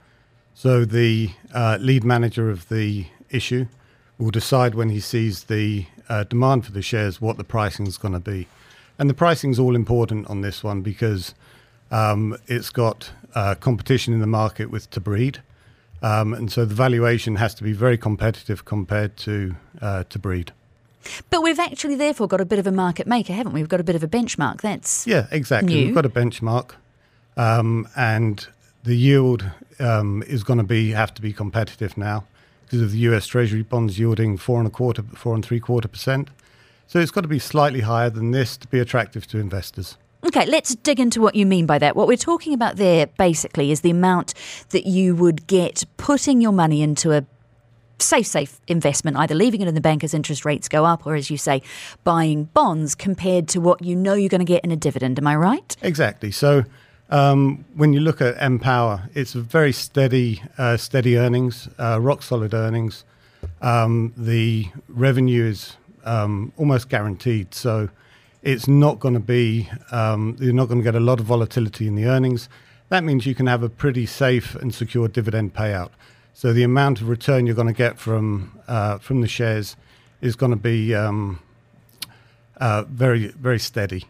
So 0.54 0.84
the 0.84 1.32
uh, 1.54 1.78
lead 1.80 2.04
manager 2.04 2.50
of 2.50 2.68
the 2.68 3.06
issue 3.30 3.68
will 4.20 4.32
decide 4.32 4.76
when 4.76 4.90
he 4.90 5.00
sees 5.00 5.46
the 5.46 5.86
uh, 6.10 6.26
demand 6.26 6.66
for 6.66 6.72
the 6.72 6.82
shares 6.82 7.22
what 7.22 7.38
the 7.38 7.44
pricing 7.44 7.88
is 7.88 7.98
going 7.98 8.14
to 8.14 8.20
be. 8.20 8.48
And 9.00 9.10
the 9.10 9.14
pricing 9.14 9.52
is 9.52 9.60
all 9.60 9.76
important 9.76 10.28
on 10.28 10.42
this 10.42 10.62
one 10.64 10.82
because 10.82 11.34
um, 11.90 12.38
it's 12.48 12.70
got 12.70 13.12
uh, 13.34 13.56
competition 13.56 14.14
in 14.14 14.20
the 14.20 14.28
market 14.28 14.70
with 14.70 14.92
Tabreed. 14.92 15.38
Um, 16.02 16.34
and 16.34 16.52
so 16.52 16.66
the 16.66 16.76
valuation 16.76 17.38
has 17.38 17.56
to 17.56 17.64
be 17.64 17.72
very 17.72 17.98
competitive 17.98 18.66
compared 18.66 19.16
to 19.18 19.56
uh, 19.82 20.04
Tabreed. 20.10 20.52
But 21.30 21.42
we've 21.42 21.60
actually 21.60 21.96
therefore 21.96 22.28
got 22.28 22.42
a 22.42 22.46
bit 22.46 22.60
of 22.60 22.68
a 22.68 22.74
market 22.74 23.08
maker, 23.08 23.32
haven't 23.32 23.54
we? 23.54 23.62
We've 23.62 23.70
got 23.70 23.80
a 23.80 23.86
bit 23.86 23.96
of 23.96 24.04
a 24.04 24.08
benchmark. 24.08 24.60
That's 24.62 25.08
Yeah, 25.08 25.28
exactly. 25.32 25.74
new. 25.74 25.86
We've 25.88 25.96
got 25.96 26.06
a 26.06 26.10
benchmark. 26.10 26.72
Um, 27.38 27.88
and 27.96 28.46
the 28.84 28.96
yield 28.96 29.50
um, 29.80 30.24
is 30.28 30.44
going 30.44 30.58
to 30.58 30.66
be 30.66 30.92
have 30.92 31.14
to 31.14 31.22
be 31.22 31.32
competitive 31.32 31.98
now 31.98 32.26
because 32.70 32.84
of 32.84 32.92
the 32.92 33.00
US 33.00 33.26
Treasury 33.26 33.64
bonds 33.64 33.98
yielding 33.98 34.38
four 34.38 34.60
and 34.60 34.68
a 34.68 34.70
quarter, 34.70 35.02
four 35.02 35.34
and 35.34 35.44
three 35.44 35.60
quarter 35.60 35.88
percent. 35.88 36.30
So 36.86 37.00
it's 37.00 37.10
got 37.10 37.22
to 37.22 37.28
be 37.28 37.40
slightly 37.40 37.82
higher 37.82 38.12
than 38.12 38.30
this 38.30 38.58
to 38.58 38.68
be 38.68 38.78
attractive 38.78 39.26
to 39.28 39.40
investors. 39.40 39.98
Okay, 40.24 40.46
let's 40.46 40.76
dig 40.76 41.00
into 41.00 41.20
what 41.20 41.34
you 41.34 41.48
mean 41.48 41.66
by 41.66 41.80
that. 41.80 41.96
What 41.96 42.08
we're 42.08 42.18
talking 42.18 42.54
about 42.54 42.76
there 42.76 43.08
basically 43.08 43.72
is 43.72 43.82
the 43.82 43.90
amount 43.90 44.36
that 44.70 44.86
you 44.86 45.16
would 45.16 45.48
get 45.48 45.84
putting 45.98 46.42
your 46.42 46.52
money 46.52 46.84
into 46.84 47.12
a 47.12 47.26
safe, 47.98 48.28
safe 48.28 48.60
investment, 48.68 49.18
either 49.18 49.34
leaving 49.34 49.62
it 49.62 49.68
in 49.68 49.74
the 49.74 49.82
bank 49.82 50.04
as 50.04 50.14
interest 50.14 50.46
rates 50.46 50.70
go 50.70 50.86
up, 50.86 51.08
or 51.08 51.16
as 51.16 51.32
you 51.32 51.38
say, 51.38 51.64
buying 52.04 52.46
bonds 52.46 52.94
compared 52.94 53.48
to 53.48 53.60
what 53.60 53.82
you 53.82 53.96
know 53.96 54.14
you're 54.14 54.30
going 54.30 54.40
to 54.40 54.46
get 54.46 54.64
in 54.64 54.72
a 54.72 54.78
dividend. 54.78 55.18
Am 55.18 55.26
I 55.26 55.36
right? 55.36 55.76
Exactly. 55.82 56.30
So 56.30 56.66
um, 57.10 57.66
when 57.76 57.94
you 57.94 58.00
look 58.00 58.22
at 58.22 58.38
Empower, 58.42 59.10
it's 59.14 59.34
very 59.34 59.72
steady, 59.72 60.42
uh, 60.58 60.78
steady 60.78 61.18
earnings, 61.18 61.68
uh, 61.80 62.00
rock 62.00 62.22
solid 62.22 62.54
earnings. 62.54 63.04
Um, 63.62 64.14
the 64.16 64.68
revenue 64.88 65.46
is 65.46 65.76
um, 66.06 66.54
almost 66.58 66.90
guaranteed, 66.90 67.54
so 67.54 67.90
it's 68.44 68.68
not 68.68 69.00
going 69.00 69.16
to 69.16 69.20
be. 69.20 69.70
Um, 69.92 70.38
you're 70.40 70.54
not 70.54 70.68
going 70.68 70.80
to 70.80 70.84
get 70.84 70.96
a 70.96 71.00
lot 71.00 71.20
of 71.20 71.26
volatility 71.26 71.88
in 71.88 71.96
the 71.96 72.06
earnings. 72.06 72.48
That 72.90 73.04
means 73.04 73.26
you 73.26 73.36
can 73.36 73.48
have 73.48 73.64
a 73.64 73.70
pretty 73.70 74.06
safe 74.06 74.56
and 74.56 74.74
secure 74.74 75.08
dividend 75.08 75.54
payout. 75.54 75.92
So 76.34 76.54
the 76.54 76.64
amount 76.64 77.02
of 77.02 77.10
return 77.10 77.46
you're 77.46 77.56
going 77.56 77.68
to 77.68 77.74
get 77.74 78.00
from 78.00 78.60
uh, 78.68 79.00
from 79.00 79.22
the 79.22 79.28
shares 79.28 79.76
is 80.22 80.36
going 80.36 80.52
to 80.52 80.58
be 80.58 80.96
um, 80.96 81.40
uh, 82.58 82.84
very 82.84 83.28
very 83.28 83.60
steady. 83.60 84.06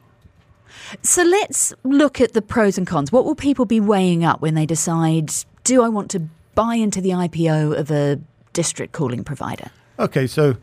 So 1.04 1.24
let's 1.24 1.74
look 1.84 2.22
at 2.22 2.34
the 2.34 2.42
pros 2.42 2.78
and 2.78 2.86
cons. 2.86 3.12
What 3.12 3.26
will 3.26 3.36
people 3.36 3.66
be 3.66 3.80
weighing 3.80 4.24
up 4.24 4.42
when 4.42 4.56
they 4.56 4.66
decide, 4.66 5.32
do 5.64 5.84
I 5.84 5.90
want 5.90 6.10
to 6.12 6.22
buy 6.56 6.76
into 6.76 7.02
the 7.02 7.12
IPO 7.12 7.78
of 7.78 7.92
a 7.92 8.20
district 8.54 8.94
cooling 8.94 9.24
provider? 9.24 9.72
Okay, 9.98 10.28
so 10.28 10.58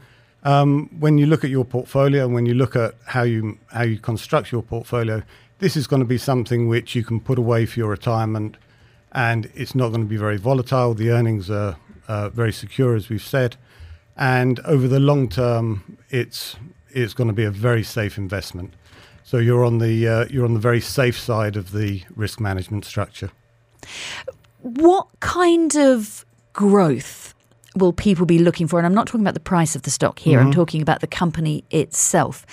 um, 0.45 0.89
when 0.99 1.19
you 1.19 1.27
look 1.27 1.45
at 1.45 1.51
your 1.51 1.65
portfolio 1.65 2.25
and 2.25 2.35
when 2.35 2.47
you 2.47 2.55
look 2.55 2.77
at 2.77 2.95
how 3.07 3.23
you 3.23 3.59
how 3.73 3.83
you 3.83 3.99
construct 3.99 4.53
your 4.53 4.63
portfolio, 4.63 5.23
this 5.59 5.77
is 5.77 5.87
going 5.87 6.01
to 6.01 6.07
be 6.07 6.19
something 6.19 6.69
which 6.69 6.95
you 6.95 7.03
can 7.03 7.21
put 7.21 7.39
away 7.39 7.67
for 7.67 7.81
your 7.81 7.91
retirement, 7.91 8.57
and 9.13 9.51
it's 9.55 9.75
not 9.75 9.89
going 9.89 10.03
to 10.03 10.07
be 10.07 10.17
very 10.17 10.37
volatile. 10.37 10.95
The 10.95 11.11
earnings 11.11 11.51
are 11.51 11.77
uh, 12.09 12.29
very 12.29 12.53
secure, 12.53 12.95
as 12.95 13.09
we've 13.09 13.23
said, 13.23 13.57
and 14.17 14.61
over 14.61 14.87
the 14.87 15.01
long 15.01 15.29
term, 15.29 15.99
it's 16.11 16.57
it's 16.91 17.13
going 17.13 17.29
to 17.29 17.35
be 17.35 17.45
a 17.45 17.51
very 17.51 17.83
safe 17.83 18.17
investment. 18.17 18.75
So 19.27 19.39
you're 19.39 19.65
on 19.65 19.79
the 19.79 20.07
uh, 20.07 20.27
you're 20.31 20.45
on 20.45 20.55
the 20.55 20.61
very 20.61 20.81
safe 20.81 21.19
side 21.19 21.57
of 21.57 21.73
the 21.73 22.05
risk 22.15 22.39
management 22.39 22.85
structure. 22.85 23.33
What 24.63 25.09
kind 25.19 25.75
of 25.75 26.25
growth 26.53 27.35
will 27.77 27.93
people 27.93 28.27
be 28.27 28.39
looking 28.39 28.67
for? 28.67 28.79
And 28.79 28.87
I'm 28.87 28.95
not 28.95 29.07
talking 29.07 29.21
about 29.21 29.35
the 29.35 29.41
price 29.41 29.77
of 29.77 29.83
the 29.83 29.91
stock 29.91 30.19
here. 30.19 30.39
Mm-hmm. 30.39 30.49
I'm 30.49 30.53
talking 30.53 30.83
about 30.83 31.01
the 31.01 31.07
company 31.07 31.65
itself 31.71 32.47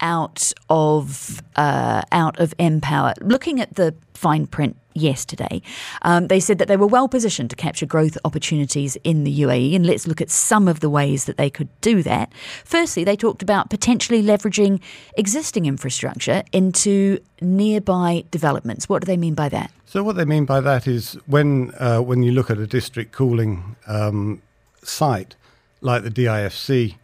out 0.00 0.52
of 0.68 1.42
uh, 1.56 2.02
out 2.12 2.38
of 2.40 2.54
Empower. 2.58 3.14
Looking 3.20 3.60
at 3.60 3.74
the 3.74 3.94
fine 4.14 4.46
print 4.46 4.76
yesterday. 4.94 5.62
Um, 6.02 6.28
they 6.28 6.40
said 6.40 6.58
that 6.58 6.68
they 6.68 6.76
were 6.76 6.86
well 6.86 7.08
positioned 7.08 7.50
to 7.50 7.56
capture 7.56 7.86
growth 7.86 8.18
opportunities 8.24 8.96
in 9.02 9.24
the 9.24 9.40
UAE, 9.40 9.74
and 9.74 9.86
let's 9.86 10.06
look 10.06 10.20
at 10.20 10.30
some 10.30 10.68
of 10.68 10.80
the 10.80 10.90
ways 10.90 11.24
that 11.24 11.36
they 11.36 11.48
could 11.48 11.68
do 11.80 12.02
that. 12.02 12.32
Firstly, 12.64 13.04
they 13.04 13.16
talked 13.16 13.42
about 13.42 13.70
potentially 13.70 14.22
leveraging 14.22 14.80
existing 15.16 15.66
infrastructure 15.66 16.42
into 16.52 17.18
nearby 17.40 18.24
developments. 18.30 18.88
What 18.88 19.02
do 19.02 19.06
they 19.06 19.16
mean 19.16 19.34
by 19.34 19.48
that? 19.48 19.70
So, 19.86 20.02
what 20.02 20.16
they 20.16 20.24
mean 20.24 20.44
by 20.44 20.60
that 20.60 20.86
is 20.86 21.14
when 21.26 21.72
uh, 21.78 22.00
when 22.00 22.22
you 22.22 22.32
look 22.32 22.50
at 22.50 22.58
a 22.58 22.66
district 22.66 23.12
cooling 23.12 23.76
um, 23.86 24.42
site 24.82 25.36
like 25.80 26.02
the 26.02 26.10
DIFC, 26.10 26.96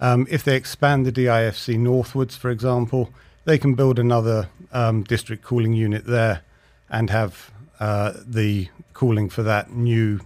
um, 0.00 0.26
if 0.30 0.42
they 0.44 0.56
expand 0.56 1.04
the 1.04 1.12
DIFC 1.12 1.78
northwards, 1.78 2.36
for 2.36 2.50
example, 2.50 3.10
they 3.44 3.58
can 3.58 3.74
build 3.74 3.98
another 3.98 4.48
um, 4.72 5.02
district 5.02 5.42
cooling 5.42 5.72
unit 5.72 6.06
there 6.06 6.42
and 6.88 7.10
have 7.10 7.50
uh, 7.78 8.14
the 8.26 8.68
cooling 8.92 9.28
for 9.28 9.42
that 9.42 9.72
new 9.72 10.20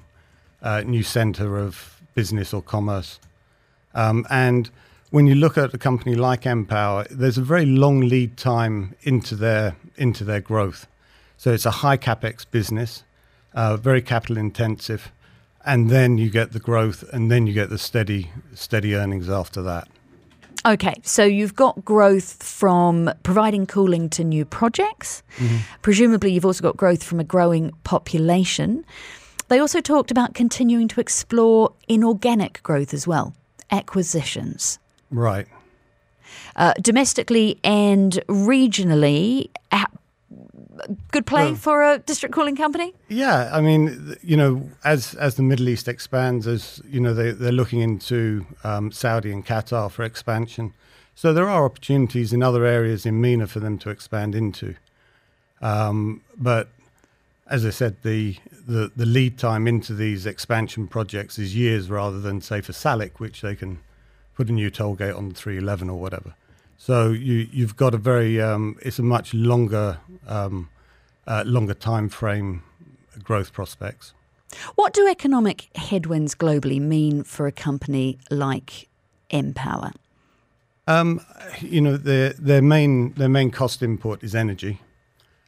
uh, 0.63 0.81
new 0.81 1.03
centre 1.03 1.59
of 1.59 2.01
business 2.15 2.55
or 2.55 2.63
commerce. 2.63 3.21
Um, 3.95 4.27
and 4.31 4.71
when 5.11 5.27
you 5.27 5.35
look 5.35 5.59
at 5.59 5.75
a 5.75 5.79
company 5.79 6.15
like 6.15 6.47
Empower, 6.47 7.07
there's 7.11 7.39
a 7.39 7.43
very 7.43 7.67
long 7.67 8.01
lead 8.01 8.37
time 8.37 8.97
into 9.03 9.37
their 9.37 9.77
into 9.97 10.25
their 10.25 10.41
growth. 10.41 10.87
So 11.37 11.53
it's 11.53 11.67
a 11.67 11.71
high 11.71 11.97
capex 11.97 12.47
business, 12.51 13.05
uh, 13.55 13.77
very 13.77 14.03
capital 14.03 14.39
intensive, 14.39 15.13
and 15.65 15.91
then 15.91 16.19
you 16.19 16.31
get 16.31 16.53
the 16.53 16.61
growth, 16.61 17.05
and 17.13 17.31
then 17.31 17.47
you 17.47 17.53
get 17.53 17.71
the 17.71 17.79
steady 17.79 18.31
steady 18.55 18.95
earnings 18.95 19.29
after 19.29 19.63
that. 19.63 19.89
Okay, 20.67 20.95
so 21.03 21.25
you've 21.25 21.55
got 21.55 21.85
growth 21.85 22.43
from 22.43 23.11
providing 23.23 23.67
cooling 23.67 24.09
to 24.11 24.25
new 24.25 24.47
projects. 24.47 25.23
Mm-hmm. 25.37 25.57
Presumably, 25.83 26.33
you've 26.33 26.47
also 26.47 26.63
got 26.63 26.77
growth 26.77 27.03
from 27.03 27.21
a 27.21 27.25
growing 27.25 27.71
population. 27.85 28.85
They 29.49 29.59
also 29.59 29.83
talked 29.83 30.11
about 30.11 30.35
continuing 30.35 30.89
to 30.89 31.01
explore 31.01 31.75
inorganic 31.87 32.63
growth 32.63 32.95
as 32.95 33.07
well, 33.07 33.35
acquisitions. 33.71 34.79
Right. 35.11 35.47
Uh, 36.57 36.73
domestically 36.81 37.59
and 37.63 38.13
regionally, 38.27 39.51
good 41.11 41.27
play 41.27 41.47
well, 41.47 41.55
for 41.55 41.83
a 41.83 41.99
district 41.99 42.35
cooling 42.35 42.57
company? 42.57 42.95
Yeah, 43.09 43.51
I 43.53 43.61
mean, 43.61 44.17
you 44.23 44.37
know, 44.37 44.69
as 44.85 45.15
as 45.15 45.37
the 45.37 45.43
Middle 45.43 45.69
East 45.69 45.89
expands, 45.89 46.47
as 46.47 46.81
you 46.89 47.01
know, 47.01 47.15
they 47.15 47.31
they're 47.31 47.53
looking 47.53 47.81
into 47.81 48.47
um, 48.65 48.93
Saudi 48.93 49.33
and 49.33 49.45
Qatar 49.45 49.91
for 49.91 50.03
expansion. 50.03 50.73
So 51.15 51.33
there 51.33 51.49
are 51.49 51.65
opportunities 51.65 52.33
in 52.33 52.43
other 52.43 52.65
areas 52.65 53.07
in 53.07 53.21
MENA 53.21 53.47
for 53.47 53.61
them 53.61 53.79
to 53.79 53.91
expand 53.91 54.35
into. 54.35 54.75
Um, 55.63 56.23
but 56.37 56.69
as 57.47 57.65
I 57.65 57.71
said, 57.71 57.97
the, 58.03 58.37
the 58.67 58.91
the 58.97 59.07
lead 59.07 59.39
time 59.39 59.69
into 59.69 59.95
these 59.95 60.27
expansion 60.27 60.89
projects 60.89 61.39
is 61.39 61.55
years 61.55 61.91
rather 61.91 62.21
than 62.21 62.41
say 62.41 62.61
for 62.61 62.73
SALIC, 62.73 63.21
which 63.21 63.43
they 63.43 63.55
can 63.55 63.79
put 64.35 64.49
a 64.49 64.53
new 64.53 64.71
toll 64.71 64.95
gate 64.95 65.15
on 65.15 65.29
the 65.29 65.35
311 65.35 65.89
or 65.89 66.01
whatever. 66.01 66.35
So 66.79 67.11
you 67.11 67.49
you've 67.53 67.77
got 67.77 67.95
a 67.95 67.99
very 67.99 68.41
um, 68.41 68.77
it's 68.83 68.99
a 68.99 69.03
much 69.03 69.33
longer 69.35 69.99
um, 70.27 70.69
uh, 71.27 71.45
longer 71.47 71.75
time 71.75 72.09
frame 72.09 72.63
growth 73.23 73.53
prospects. 73.53 74.13
What 74.75 74.93
do 74.93 75.09
economic 75.09 75.69
headwinds 75.77 76.35
globally 76.35 76.81
mean 76.81 77.25
for 77.25 77.47
a 77.47 77.53
company 77.53 78.19
like 78.31 78.89
Empower? 79.31 79.93
Um, 80.87 81.21
you 81.61 81.81
know 81.81 81.97
their 81.97 82.35
their 82.35 82.63
main 82.63 83.13
their 83.15 83.29
main 83.29 83.51
cost 83.51 83.83
input 83.83 84.23
is 84.23 84.35
energy. 84.35 84.81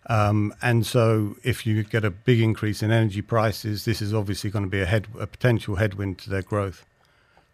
Um, 0.08 0.54
and 0.62 0.86
so, 0.86 1.36
if 1.42 1.66
you 1.66 1.82
get 1.82 2.04
a 2.04 2.10
big 2.10 2.40
increase 2.40 2.82
in 2.82 2.92
energy 2.92 3.22
prices, 3.22 3.84
this 3.84 4.00
is 4.00 4.14
obviously 4.14 4.50
going 4.50 4.64
to 4.64 4.70
be 4.70 4.80
a, 4.80 4.86
head, 4.86 5.08
a 5.18 5.26
potential 5.26 5.76
headwind 5.76 6.18
to 6.18 6.30
their 6.30 6.42
growth 6.42 6.86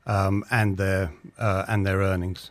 um, 0.07 0.45
and 0.51 0.77
their 0.77 1.13
uh, 1.39 1.65
and 1.67 1.87
their 1.87 1.99
earnings. 1.99 2.51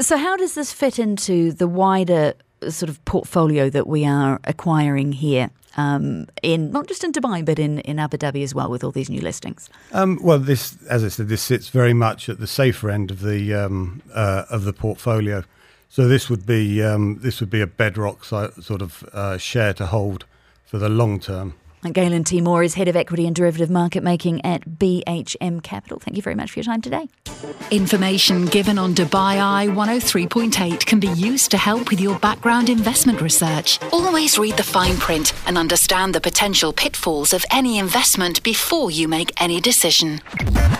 So, 0.00 0.16
how 0.16 0.36
does 0.36 0.54
this 0.54 0.72
fit 0.72 0.98
into 0.98 1.52
the 1.52 1.68
wider 1.68 2.34
sort 2.68 2.88
of 2.88 3.04
portfolio 3.04 3.70
that 3.70 3.86
we 3.86 4.04
are 4.04 4.40
acquiring 4.44 5.12
here? 5.12 5.50
Um, 5.78 6.26
in 6.42 6.70
not 6.70 6.86
just 6.86 7.04
in 7.04 7.12
Dubai 7.12 7.44
but 7.44 7.58
in, 7.58 7.80
in 7.80 7.98
Abu 7.98 8.16
Dhabi 8.16 8.42
as 8.42 8.54
well 8.54 8.70
with 8.70 8.82
all 8.82 8.92
these 8.92 9.10
new 9.10 9.20
listings. 9.20 9.68
Um, 9.92 10.18
well, 10.22 10.38
this, 10.38 10.82
as 10.88 11.04
I 11.04 11.08
said, 11.08 11.28
this 11.28 11.42
sits 11.42 11.68
very 11.68 11.92
much 11.92 12.30
at 12.30 12.40
the 12.40 12.46
safer 12.46 12.88
end 12.88 13.10
of 13.10 13.20
the 13.20 13.52
um, 13.52 14.00
uh, 14.14 14.44
of 14.48 14.64
the 14.64 14.72
portfolio. 14.72 15.44
So 15.88 16.08
this 16.08 16.28
would 16.30 16.46
be 16.46 16.82
um, 16.82 17.18
this 17.20 17.40
would 17.40 17.50
be 17.50 17.60
a 17.60 17.66
bedrock 17.66 18.24
sort 18.24 18.82
of 18.82 19.04
uh, 19.12 19.38
share 19.38 19.74
to 19.74 19.86
hold 19.86 20.24
for 20.64 20.78
the 20.78 20.88
long 20.88 21.20
term. 21.20 21.54
Galen 21.92 22.24
Timor 22.24 22.62
is 22.62 22.74
Head 22.74 22.88
of 22.88 22.96
Equity 22.96 23.26
and 23.26 23.34
Derivative 23.34 23.70
Market 23.70 24.02
Making 24.02 24.44
at 24.44 24.68
BHM 24.68 25.62
Capital. 25.62 25.98
Thank 25.98 26.16
you 26.16 26.22
very 26.22 26.36
much 26.36 26.52
for 26.52 26.58
your 26.58 26.64
time 26.64 26.82
today. 26.82 27.08
Information 27.70 28.46
given 28.46 28.78
on 28.78 28.94
Dubai 28.94 29.40
Eye 29.40 29.66
103.8 29.68 30.86
can 30.86 31.00
be 31.00 31.08
used 31.08 31.50
to 31.50 31.58
help 31.58 31.90
with 31.90 32.00
your 32.00 32.18
background 32.18 32.68
investment 32.68 33.20
research. 33.20 33.78
Always 33.92 34.38
read 34.38 34.56
the 34.56 34.62
fine 34.62 34.96
print 34.96 35.32
and 35.46 35.58
understand 35.58 36.14
the 36.14 36.20
potential 36.20 36.72
pitfalls 36.72 37.32
of 37.32 37.44
any 37.50 37.78
investment 37.78 38.42
before 38.42 38.90
you 38.90 39.08
make 39.08 39.32
any 39.40 39.60
decision. 39.60 40.20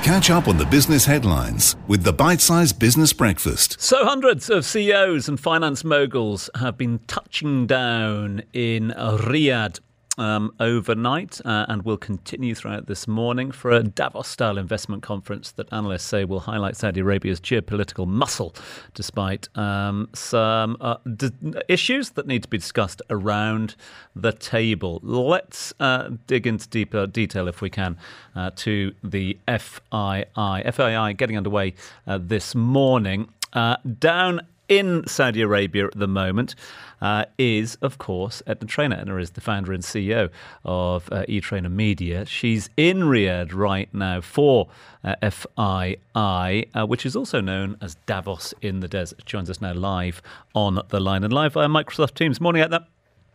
Catch 0.02 0.30
up 0.30 0.46
on 0.46 0.56
the 0.56 0.66
business 0.66 1.04
headlines 1.04 1.76
with 1.88 2.04
the 2.04 2.12
Bite 2.12 2.40
Size 2.40 2.72
Business 2.72 3.12
Breakfast. 3.12 3.80
So, 3.80 4.04
hundreds 4.04 4.48
of 4.48 4.64
CEOs 4.64 5.28
and 5.28 5.38
finance 5.38 5.82
moguls 5.82 6.48
have 6.60 6.78
been 6.78 7.00
touching 7.06 7.66
down 7.66 8.42
in 8.52 8.94
Riyadh 8.96 9.80
um, 10.18 10.52
overnight 10.60 11.40
uh, 11.44 11.66
and 11.68 11.82
will 11.82 11.96
continue 11.96 12.54
throughout 12.54 12.86
this 12.86 13.06
morning 13.06 13.50
for 13.50 13.70
a 13.70 13.82
Davos 13.82 14.28
style 14.28 14.58
investment 14.58 15.02
conference 15.02 15.52
that 15.52 15.72
analysts 15.72 16.04
say 16.04 16.24
will 16.24 16.40
highlight 16.40 16.76
Saudi 16.76 17.00
Arabia's 17.00 17.40
geopolitical 17.40 18.06
muscle, 18.06 18.54
despite 18.94 19.48
um, 19.56 20.08
some 20.14 20.76
uh, 20.80 20.96
d- 21.16 21.30
issues 21.68 22.10
that 22.10 22.26
need 22.26 22.42
to 22.42 22.48
be 22.48 22.58
discussed 22.58 23.02
around 23.10 23.76
the 24.14 24.32
table. 24.32 25.00
Let's 25.02 25.72
uh, 25.80 26.10
dig 26.26 26.46
into 26.46 26.68
deeper 26.68 27.06
detail, 27.06 27.48
if 27.48 27.60
we 27.60 27.70
can, 27.70 27.96
uh, 28.34 28.50
to 28.56 28.94
the 29.02 29.38
FII. 29.46 30.24
FII 30.34 31.16
getting 31.16 31.36
underway 31.36 31.74
uh, 32.06 32.18
this 32.22 32.54
morning. 32.54 33.28
Uh, 33.52 33.76
down 33.98 34.40
in 34.68 35.06
Saudi 35.06 35.40
Arabia 35.42 35.86
at 35.86 35.98
the 35.98 36.08
moment 36.08 36.54
uh, 37.00 37.24
is, 37.38 37.76
of 37.76 37.98
course, 37.98 38.42
Edna 38.46 38.66
Trainer. 38.66 38.96
Edna 38.96 39.16
is 39.16 39.30
the 39.30 39.40
founder 39.40 39.72
and 39.72 39.82
CEO 39.82 40.30
of 40.64 41.10
uh, 41.12 41.24
eTrainer 41.28 41.70
Media. 41.70 42.24
She's 42.26 42.70
in 42.76 43.02
Riyadh 43.02 43.54
right 43.54 43.92
now 43.92 44.20
for 44.20 44.68
uh, 45.04 45.14
FII, 45.22 45.98
uh, 46.14 46.86
which 46.86 47.06
is 47.06 47.16
also 47.16 47.40
known 47.40 47.76
as 47.80 47.96
Davos 48.06 48.54
in 48.62 48.80
the 48.80 48.88
Desert. 48.88 49.20
She 49.20 49.26
joins 49.26 49.50
us 49.50 49.60
now 49.60 49.74
live 49.74 50.22
on 50.54 50.80
the 50.88 51.00
line 51.00 51.24
and 51.24 51.32
live 51.32 51.54
via 51.54 51.68
Microsoft 51.68 52.14
Teams. 52.14 52.40
Morning, 52.40 52.62
Edna. 52.62 52.86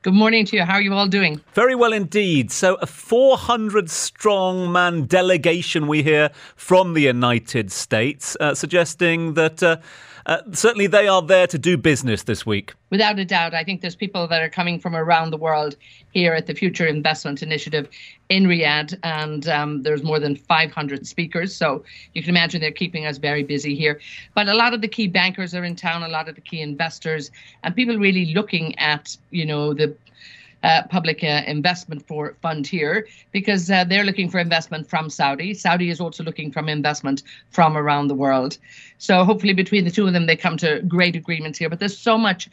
Good 0.04 0.16
morning 0.16 0.46
to 0.48 0.56
you. 0.56 0.64
How 0.64 0.74
are 0.74 0.82
you 0.82 0.96
all 0.96 1.06
doing? 1.06 1.42
Very 1.54 1.76
well 1.76 1.94
indeed. 1.94 2.52
So, 2.52 2.74
a 2.82 2.88
400 2.88 3.88
strong 3.88 4.72
man 4.72 5.06
delegation 5.06 5.86
we 5.86 6.02
hear 6.02 6.32
from 6.56 6.96
the 6.96 7.04
United 7.04 7.72
States, 7.72 8.36
uh, 8.40 8.56
suggesting 8.56 9.36
that 9.36 9.62
uh, 10.26 10.42
certainly 10.52 10.88
they 10.88 11.08
are 11.08 11.22
there 11.22 11.48
to 11.48 11.58
do 11.58 11.78
business 11.78 12.24
this 12.24 12.46
week. 12.46 12.74
Without 12.90 13.20
a 13.20 13.26
doubt. 13.26 13.54
I 13.54 13.64
think 13.64 13.82
there's 13.82 13.96
people 13.96 14.28
that 14.28 14.42
are 14.42 14.50
coming 14.50 14.80
from 14.80 14.96
around 14.96 15.32
the 15.32 15.38
world 15.38 15.76
here 16.12 16.34
at 16.34 16.48
the 16.48 16.54
Future 16.54 16.86
Investment 16.86 17.42
Initiative 17.42 17.90
in 18.30 18.46
Riyadh, 18.46 18.98
and 19.04 19.48
um, 19.48 19.84
there's 19.84 20.04
more 20.04 20.20
than 20.20 20.36
500 20.36 21.08
speakers. 21.08 21.56
So 21.56 21.84
you 22.14 22.22
can 22.22 22.30
imagine 22.30 22.62
they're 22.62 22.72
keeping 22.72 23.06
us 23.06 23.18
very 23.18 23.44
busy 23.44 23.76
here. 23.76 24.00
But 24.36 24.48
a 24.48 24.54
lot 24.54 24.74
of 24.74 24.82
the 24.82 24.88
key 24.88 25.08
bankers 25.08 25.56
are 25.56 25.64
in 25.64 25.76
town, 25.76 26.04
a 26.04 26.10
lot 26.10 26.30
of 26.30 26.36
the 26.36 26.42
key 26.42 26.62
investors, 26.62 27.32
and 27.64 27.76
people 27.76 27.98
really 27.98 28.34
looking 28.34 28.78
at, 28.80 29.18
you 29.32 29.46
know, 29.46 29.74
the 29.74 29.96
uh, 30.64 30.84
public 30.90 31.24
uh, 31.24 31.42
investment 31.48 32.06
for 32.08 32.36
fund 32.42 32.68
here 32.68 33.08
because 33.32 33.70
uh, 33.70 33.84
they're 33.84 34.04
looking 34.04 34.30
for 34.30 34.40
investment 34.40 34.90
from 34.90 35.10
Saudi. 35.10 35.54
Saudi 35.54 35.90
is 35.90 36.00
also 36.00 36.24
looking 36.24 36.52
from 36.52 36.70
investment 36.70 37.24
from 37.50 37.78
around 37.78 38.08
the 38.08 38.16
world. 38.16 38.58
So 38.98 39.24
hopefully 39.24 39.54
between 39.54 39.86
the 39.86 39.92
two 39.92 40.08
of 40.08 40.14
them 40.14 40.26
they 40.26 40.36
come 40.36 40.58
to 40.58 40.82
great 40.82 41.16
agreements 41.16 41.58
here. 41.58 41.70
But 41.70 41.80
there's 41.80 41.98
so 41.98 42.18
much 42.18 42.50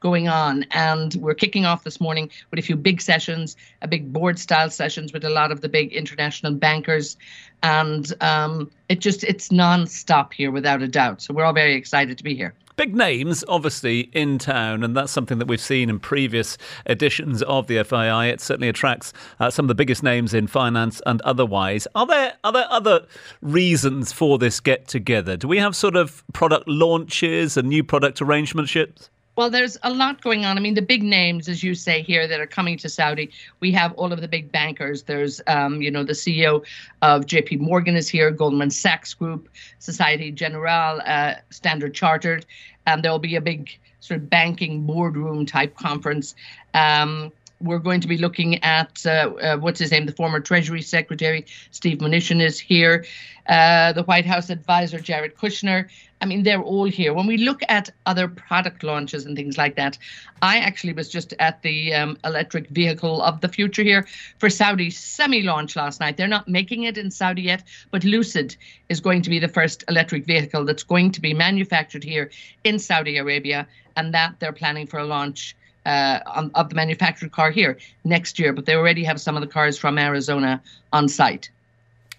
going 0.00 0.28
on 0.28 0.64
and 0.70 1.14
we're 1.16 1.34
kicking 1.34 1.64
off 1.64 1.84
this 1.84 2.00
morning 2.00 2.30
with 2.50 2.58
a 2.58 2.62
few 2.62 2.76
big 2.76 3.00
sessions 3.00 3.56
a 3.82 3.88
big 3.88 4.12
board 4.12 4.38
style 4.38 4.70
sessions 4.70 5.12
with 5.12 5.24
a 5.24 5.30
lot 5.30 5.50
of 5.50 5.60
the 5.60 5.68
big 5.68 5.92
international 5.92 6.52
bankers 6.52 7.16
and 7.62 8.12
um, 8.20 8.70
it 8.88 9.00
just 9.00 9.24
it's 9.24 9.50
non-stop 9.50 10.32
here 10.32 10.50
without 10.50 10.82
a 10.82 10.88
doubt 10.88 11.20
so 11.20 11.34
we're 11.34 11.44
all 11.44 11.52
very 11.52 11.74
excited 11.74 12.16
to 12.16 12.24
be 12.24 12.34
here 12.34 12.54
big 12.78 12.94
names, 12.94 13.44
obviously, 13.48 14.08
in 14.12 14.38
town, 14.38 14.84
and 14.84 14.96
that's 14.96 15.10
something 15.10 15.38
that 15.38 15.48
we've 15.48 15.60
seen 15.60 15.90
in 15.90 15.98
previous 15.98 16.56
editions 16.86 17.42
of 17.42 17.66
the 17.66 17.76
FII. 17.78 18.30
It 18.30 18.40
certainly 18.40 18.68
attracts 18.68 19.12
uh, 19.40 19.50
some 19.50 19.64
of 19.64 19.68
the 19.68 19.74
biggest 19.74 20.04
names 20.04 20.32
in 20.32 20.46
finance 20.46 21.02
and 21.04 21.20
otherwise. 21.22 21.86
Are 21.94 22.06
there 22.06 22.34
are 22.44 22.52
there 22.52 22.70
other 22.70 23.04
reasons 23.42 24.12
for 24.12 24.38
this 24.38 24.60
get 24.60 24.86
together? 24.86 25.36
Do 25.36 25.48
we 25.48 25.58
have 25.58 25.74
sort 25.76 25.96
of 25.96 26.22
product 26.32 26.68
launches 26.68 27.56
and 27.56 27.68
new 27.68 27.82
product 27.82 28.20
arrangementships? 28.20 29.10
Well, 29.38 29.50
there's 29.50 29.78
a 29.84 29.94
lot 29.94 30.20
going 30.20 30.44
on. 30.44 30.58
I 30.58 30.60
mean, 30.60 30.74
the 30.74 30.82
big 30.82 31.00
names, 31.00 31.48
as 31.48 31.62
you 31.62 31.76
say 31.76 32.02
here, 32.02 32.26
that 32.26 32.40
are 32.40 32.46
coming 32.46 32.76
to 32.78 32.88
Saudi. 32.88 33.30
We 33.60 33.70
have 33.70 33.92
all 33.92 34.12
of 34.12 34.20
the 34.20 34.26
big 34.26 34.50
bankers. 34.50 35.04
There's, 35.04 35.40
um, 35.46 35.80
you 35.80 35.92
know, 35.92 36.02
the 36.02 36.12
CEO 36.12 36.64
of 37.02 37.26
J.P. 37.26 37.58
Morgan 37.58 37.94
is 37.94 38.08
here, 38.08 38.32
Goldman 38.32 38.70
Sachs 38.70 39.14
Group, 39.14 39.48
Societe 39.78 40.32
Generale, 40.32 41.00
uh, 41.06 41.34
Standard 41.50 41.94
Chartered, 41.94 42.46
and 42.88 43.04
there 43.04 43.12
will 43.12 43.20
be 43.20 43.36
a 43.36 43.40
big 43.40 43.70
sort 44.00 44.22
of 44.22 44.28
banking 44.28 44.84
boardroom 44.84 45.46
type 45.46 45.76
conference. 45.76 46.34
Um, 46.74 47.30
we're 47.60 47.78
going 47.78 48.00
to 48.00 48.08
be 48.08 48.18
looking 48.18 48.62
at 48.62 49.04
uh, 49.04 49.32
uh, 49.42 49.56
what's 49.56 49.80
his 49.80 49.90
name, 49.90 50.06
the 50.06 50.12
former 50.12 50.40
Treasury 50.40 50.82
Secretary 50.82 51.44
Steve 51.70 51.98
Mnuchin 51.98 52.40
is 52.40 52.58
here, 52.58 53.04
uh, 53.48 53.92
the 53.92 54.02
White 54.04 54.26
House 54.26 54.50
advisor 54.50 55.00
Jared 55.00 55.36
Kushner. 55.36 55.88
I 56.20 56.26
mean, 56.26 56.42
they're 56.42 56.62
all 56.62 56.84
here. 56.84 57.14
When 57.14 57.26
we 57.26 57.36
look 57.36 57.60
at 57.68 57.90
other 58.06 58.26
product 58.26 58.82
launches 58.82 59.24
and 59.24 59.36
things 59.36 59.56
like 59.56 59.76
that, 59.76 59.96
I 60.42 60.58
actually 60.58 60.92
was 60.92 61.08
just 61.08 61.32
at 61.38 61.62
the 61.62 61.94
um, 61.94 62.18
electric 62.24 62.68
vehicle 62.68 63.22
of 63.22 63.40
the 63.40 63.48
future 63.48 63.82
here 63.82 64.06
for 64.38 64.50
Saudi 64.50 64.90
semi 64.90 65.42
launch 65.42 65.76
last 65.76 66.00
night. 66.00 66.16
They're 66.16 66.26
not 66.26 66.48
making 66.48 66.84
it 66.84 66.98
in 66.98 67.10
Saudi 67.10 67.42
yet, 67.42 67.64
but 67.90 68.04
Lucid 68.04 68.56
is 68.88 69.00
going 69.00 69.22
to 69.22 69.30
be 69.30 69.38
the 69.38 69.48
first 69.48 69.84
electric 69.88 70.26
vehicle 70.26 70.64
that's 70.64 70.82
going 70.82 71.12
to 71.12 71.20
be 71.20 71.34
manufactured 71.34 72.04
here 72.04 72.30
in 72.64 72.78
Saudi 72.78 73.16
Arabia, 73.16 73.66
and 73.96 74.12
that 74.12 74.40
they're 74.40 74.52
planning 74.52 74.86
for 74.86 74.98
a 74.98 75.04
launch 75.04 75.56
uh, 75.86 76.20
on, 76.26 76.50
of 76.54 76.68
the 76.68 76.74
manufactured 76.74 77.32
car 77.32 77.50
here 77.50 77.78
next 78.04 78.38
year, 78.38 78.52
but 78.52 78.66
they 78.66 78.74
already 78.74 79.04
have 79.04 79.20
some 79.20 79.36
of 79.36 79.40
the 79.40 79.46
cars 79.46 79.78
from 79.78 79.98
Arizona 79.98 80.62
on 80.92 81.08
site. 81.08 81.50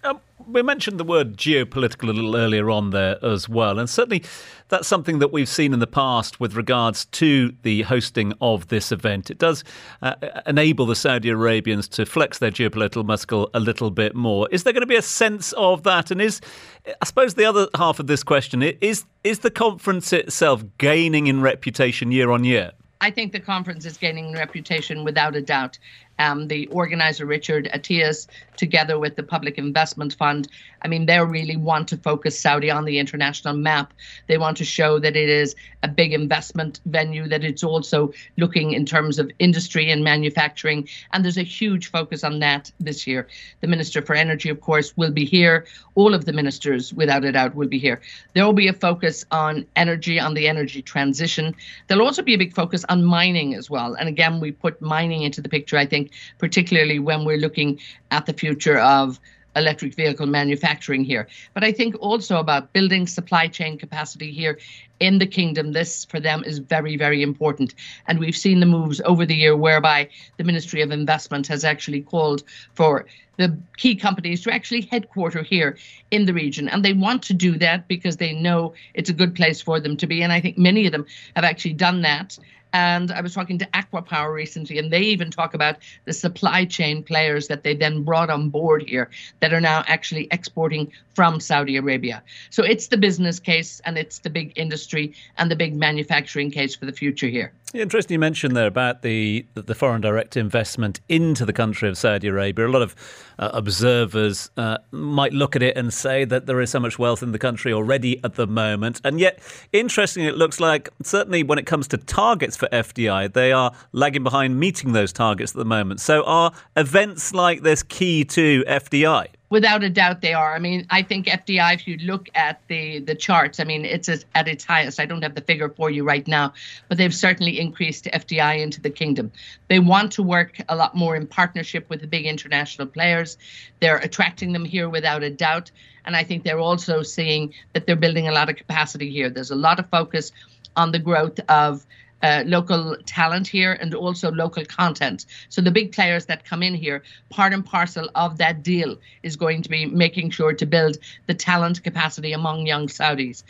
Um, 0.03 0.21
we 0.47 0.61
mentioned 0.61 0.97
the 0.99 1.03
word 1.03 1.35
geopolitical 1.35 2.03
a 2.09 2.13
little 2.13 2.35
earlier 2.35 2.71
on 2.71 2.91
there 2.91 3.23
as 3.23 3.49
well, 3.49 3.77
and 3.77 3.89
certainly 3.89 4.23
that's 4.69 4.87
something 4.87 5.19
that 5.19 5.33
we've 5.33 5.49
seen 5.49 5.73
in 5.73 5.79
the 5.79 5.87
past 5.87 6.39
with 6.39 6.55
regards 6.55 7.05
to 7.05 7.53
the 7.63 7.81
hosting 7.81 8.33
of 8.39 8.69
this 8.69 8.91
event. 8.91 9.29
It 9.29 9.39
does 9.39 9.63
uh, 10.01 10.15
enable 10.47 10.85
the 10.85 10.95
Saudi 10.95 11.29
Arabians 11.29 11.87
to 11.89 12.05
flex 12.05 12.37
their 12.37 12.51
geopolitical 12.51 13.05
muscle 13.05 13.49
a 13.53 13.59
little 13.59 13.91
bit 13.91 14.15
more. 14.15 14.47
Is 14.51 14.63
there 14.63 14.71
going 14.71 14.81
to 14.81 14.87
be 14.87 14.95
a 14.95 15.01
sense 15.01 15.51
of 15.53 15.83
that? 15.83 16.11
And 16.11 16.21
is, 16.21 16.39
I 16.87 17.05
suppose, 17.05 17.33
the 17.33 17.45
other 17.45 17.67
half 17.75 17.99
of 17.99 18.07
this 18.07 18.23
question 18.23 18.63
is 18.63 19.05
is 19.25 19.39
the 19.39 19.51
conference 19.51 20.13
itself 20.13 20.63
gaining 20.77 21.27
in 21.27 21.41
reputation 21.41 22.11
year 22.11 22.31
on 22.31 22.45
year? 22.45 22.71
I 23.01 23.11
think 23.11 23.31
the 23.31 23.39
conference 23.39 23.85
is 23.85 23.97
gaining 23.97 24.33
reputation 24.33 25.03
without 25.03 25.35
a 25.35 25.41
doubt 25.41 25.79
um, 26.19 26.47
the 26.47 26.67
organizer 26.67 27.25
Richard 27.25 27.69
Attias, 27.73 28.27
together 28.57 28.99
with 28.99 29.15
the 29.15 29.23
Public 29.23 29.57
Investment 29.57 30.13
Fund. 30.13 30.49
I 30.81 30.87
mean, 30.87 31.05
they 31.05 31.19
really 31.19 31.55
want 31.55 31.87
to 31.89 31.97
focus 31.97 32.39
Saudi 32.39 32.69
on 32.69 32.85
the 32.85 32.99
international 32.99 33.55
map. 33.55 33.93
They 34.27 34.37
want 34.37 34.57
to 34.57 34.65
show 34.65 34.99
that 34.99 35.15
it 35.15 35.29
is 35.29 35.55
a 35.81 35.87
big 35.87 36.13
investment 36.13 36.81
venue, 36.85 37.27
that 37.29 37.43
it's 37.43 37.63
also 37.63 38.11
looking 38.37 38.73
in 38.73 38.85
terms 38.85 39.17
of 39.17 39.31
industry 39.39 39.89
and 39.91 40.03
manufacturing. 40.03 40.87
And 41.13 41.23
there's 41.23 41.37
a 41.37 41.43
huge 41.43 41.89
focus 41.89 42.23
on 42.23 42.39
that 42.39 42.71
this 42.79 43.07
year. 43.07 43.27
The 43.61 43.67
Minister 43.67 44.01
for 44.01 44.13
Energy, 44.13 44.49
of 44.49 44.59
course, 44.59 44.95
will 44.97 45.11
be 45.11 45.25
here. 45.25 45.65
All 45.95 46.13
of 46.13 46.25
the 46.25 46.33
ministers, 46.33 46.93
without 46.93 47.23
a 47.23 47.31
doubt, 47.31 47.55
will 47.55 47.67
be 47.67 47.79
here. 47.79 48.01
There 48.33 48.45
will 48.45 48.53
be 48.53 48.67
a 48.67 48.73
focus 48.73 49.25
on 49.31 49.65
energy, 49.75 50.19
on 50.19 50.33
the 50.33 50.47
energy 50.47 50.81
transition. 50.81 51.55
There'll 51.87 52.05
also 52.05 52.21
be 52.21 52.33
a 52.33 52.37
big 52.37 52.53
focus 52.53 52.85
on 52.89 53.03
mining 53.03 53.55
as 53.55 53.69
well. 53.69 53.93
And 53.93 54.09
again, 54.09 54.39
we 54.39 54.51
put 54.51 54.81
mining 54.81 55.23
into 55.23 55.41
the 55.41 55.49
picture, 55.49 55.77
I 55.77 55.85
think, 55.85 56.08
particularly 56.37 56.99
when 56.99 57.25
we're 57.25 57.37
looking 57.37 57.79
at 58.11 58.25
the 58.25 58.33
future 58.33 58.77
of 58.77 59.19
electric 59.55 59.95
vehicle 59.95 60.27
manufacturing 60.27 61.03
here. 61.03 61.27
But 61.53 61.63
I 61.63 61.71
think 61.71 61.95
also 61.99 62.37
about 62.37 62.73
building 62.73 63.07
supply 63.07 63.47
chain 63.47 63.77
capacity 63.77 64.31
here 64.31 64.59
in 64.99 65.17
the 65.19 65.27
kingdom. 65.27 65.71
This 65.71 66.05
for 66.05 66.19
them 66.19 66.43
is 66.45 66.59
very, 66.59 66.97
very 66.97 67.21
important. 67.21 67.73
And 68.07 68.19
we've 68.19 68.37
seen 68.37 68.59
the 68.59 68.65
moves 68.65 69.01
over 69.05 69.25
the 69.25 69.35
year 69.35 69.55
whereby 69.55 70.09
the 70.37 70.43
Ministry 70.43 70.81
of 70.81 70.91
Investment 70.91 71.47
has 71.47 71.63
actually 71.63 72.01
called 72.01 72.43
for 72.73 73.05
the 73.37 73.57
key 73.77 73.95
companies 73.95 74.43
to 74.43 74.53
actually 74.53 74.81
headquarter 74.81 75.41
here 75.41 75.77
in 76.11 76.25
the 76.25 76.33
region. 76.33 76.67
And 76.67 76.83
they 76.83 76.93
want 76.93 77.23
to 77.23 77.33
do 77.33 77.57
that 77.57 77.87
because 77.87 78.17
they 78.17 78.33
know 78.33 78.73
it's 78.93 79.09
a 79.09 79.13
good 79.13 79.33
place 79.33 79.61
for 79.61 79.79
them 79.79 79.95
to 79.97 80.07
be. 80.07 80.21
And 80.21 80.33
I 80.33 80.41
think 80.41 80.57
many 80.57 80.85
of 80.85 80.91
them 80.91 81.05
have 81.35 81.45
actually 81.45 81.73
done 81.73 82.01
that. 82.01 82.37
And 82.73 83.11
I 83.11 83.21
was 83.21 83.33
talking 83.33 83.57
to 83.59 83.65
ACWA 83.67 84.05
Power 84.05 84.31
recently, 84.31 84.77
and 84.77 84.91
they 84.91 85.01
even 85.01 85.31
talk 85.31 85.53
about 85.53 85.77
the 86.05 86.13
supply 86.13 86.65
chain 86.65 87.03
players 87.03 87.47
that 87.47 87.63
they 87.63 87.75
then 87.75 88.03
brought 88.03 88.29
on 88.29 88.49
board 88.49 88.83
here 88.87 89.09
that 89.39 89.53
are 89.53 89.61
now 89.61 89.83
actually 89.87 90.27
exporting 90.31 90.91
from 91.15 91.39
Saudi 91.39 91.77
Arabia. 91.77 92.23
So 92.49 92.63
it's 92.63 92.87
the 92.87 92.97
business 92.97 93.39
case 93.39 93.81
and 93.85 93.97
it's 93.97 94.19
the 94.19 94.29
big 94.29 94.53
industry 94.55 95.13
and 95.37 95.49
the 95.49 95.55
big 95.55 95.75
manufacturing 95.75 96.51
case 96.51 96.75
for 96.75 96.85
the 96.85 96.93
future 96.93 97.27
here. 97.27 97.51
Interesting 97.71 98.15
you 98.15 98.19
mentioned 98.19 98.55
there 98.55 98.65
about 98.65 99.03
the 99.03 99.45
the 99.53 99.75
foreign 99.75 100.01
direct 100.01 100.35
investment 100.35 101.01
into 101.07 101.45
the 101.45 101.53
country 101.53 101.87
of 101.87 101.99
Saudi 101.99 102.27
Arabia. 102.27 102.65
A 102.65 102.67
lot 102.67 102.81
of 102.81 102.95
uh, 103.37 103.51
observers 103.53 104.49
uh, 104.57 104.79
might 104.89 105.33
look 105.33 105.55
at 105.55 105.61
it 105.61 105.77
and 105.77 105.93
say 105.93 106.25
that 106.25 106.47
there 106.47 106.59
is 106.61 106.71
so 106.71 106.79
much 106.79 106.97
wealth 106.97 107.21
in 107.21 107.31
the 107.31 107.37
country 107.37 107.71
already 107.71 108.23
at 108.23 108.33
the 108.33 108.47
moment, 108.47 109.01
and 109.03 109.19
yet, 109.19 109.39
interestingly, 109.71 110.27
it 110.27 110.35
looks 110.35 110.59
like 110.59 110.89
certainly 111.03 111.43
when 111.43 111.59
it 111.59 111.67
comes 111.67 111.87
to 111.89 111.97
targets 111.97 112.57
for 112.57 112.67
FDI, 112.69 113.31
they 113.31 113.51
are 113.51 113.71
lagging 113.91 114.23
behind 114.23 114.59
meeting 114.59 114.93
those 114.93 115.13
targets 115.13 115.51
at 115.51 115.57
the 115.57 115.65
moment. 115.65 115.99
So, 115.99 116.23
are 116.23 116.51
events 116.75 117.35
like 117.35 117.61
this 117.61 117.83
key 117.83 118.25
to 118.25 118.63
FDI? 118.67 119.27
Without 119.49 119.83
a 119.83 119.89
doubt, 119.89 120.21
they 120.21 120.33
are. 120.33 120.53
I 120.53 120.59
mean, 120.59 120.85
I 120.91 121.01
think 121.01 121.25
FDI, 121.25 121.73
if 121.73 121.87
you 121.87 121.97
look 121.97 122.29
at 122.35 122.61
the 122.67 122.99
the 122.99 123.15
charts, 123.15 123.59
I 123.59 123.63
mean, 123.63 123.83
it's 123.83 124.07
at 124.35 124.47
its 124.47 124.63
highest. 124.63 124.99
I 124.99 125.05
don't 125.05 125.23
have 125.23 125.33
the 125.33 125.41
figure 125.41 125.69
for 125.69 125.89
you 125.89 126.03
right 126.03 126.27
now, 126.27 126.53
but 126.87 126.97
they've 126.97 127.13
certainly 127.13 127.59
increased 127.59 128.05
FDI 128.05 128.61
into 128.61 128.79
the 128.79 128.91
kingdom. 128.91 129.31
They 129.67 129.79
want 129.79 130.11
to 130.13 130.23
work 130.23 130.57
a 130.69 130.75
lot 130.75 130.95
more 130.95 131.15
in 131.15 131.25
partnership 131.25 131.89
with 131.89 132.01
the 132.01 132.07
big 132.07 132.25
international 132.27 132.87
players. 132.87 133.37
They're 133.79 133.97
attracting 133.97 134.53
them 134.53 134.65
here 134.65 134.87
without 134.87 135.23
a 135.23 135.31
doubt, 135.31 135.71
and 136.05 136.15
I 136.15 136.23
think 136.23 136.43
they're 136.43 136.59
also 136.59 137.01
seeing 137.01 137.53
that 137.73 137.87
they're 137.87 137.95
building 137.95 138.27
a 138.27 138.31
lot 138.31 138.49
of 138.49 138.55
capacity 138.55 139.09
here. 139.09 139.31
There's 139.31 139.51
a 139.51 139.55
lot 139.55 139.79
of 139.79 139.89
focus 139.89 140.31
on 140.75 140.91
the 140.91 140.99
growth 140.99 141.39
of 141.49 141.85
uh, 142.23 142.43
local 142.45 142.95
talent 143.05 143.47
here 143.47 143.73
and 143.73 143.93
also 143.93 144.31
local 144.31 144.65
content. 144.65 145.25
So 145.49 145.61
the 145.61 145.71
big 145.71 145.91
players 145.91 146.25
that 146.25 146.45
come 146.45 146.63
in 146.63 146.73
here, 146.73 147.03
part 147.29 147.53
and 147.53 147.65
parcel 147.65 148.09
of 148.15 148.37
that 148.37 148.63
deal 148.63 148.97
is 149.23 149.35
going 149.35 149.61
to 149.63 149.69
be 149.69 149.85
making 149.85 150.31
sure 150.31 150.53
to 150.53 150.65
build 150.65 150.97
the 151.27 151.33
talent 151.33 151.83
capacity 151.83 152.33
among 152.33 152.65
young 152.65 152.87
Saudis. 152.87 153.43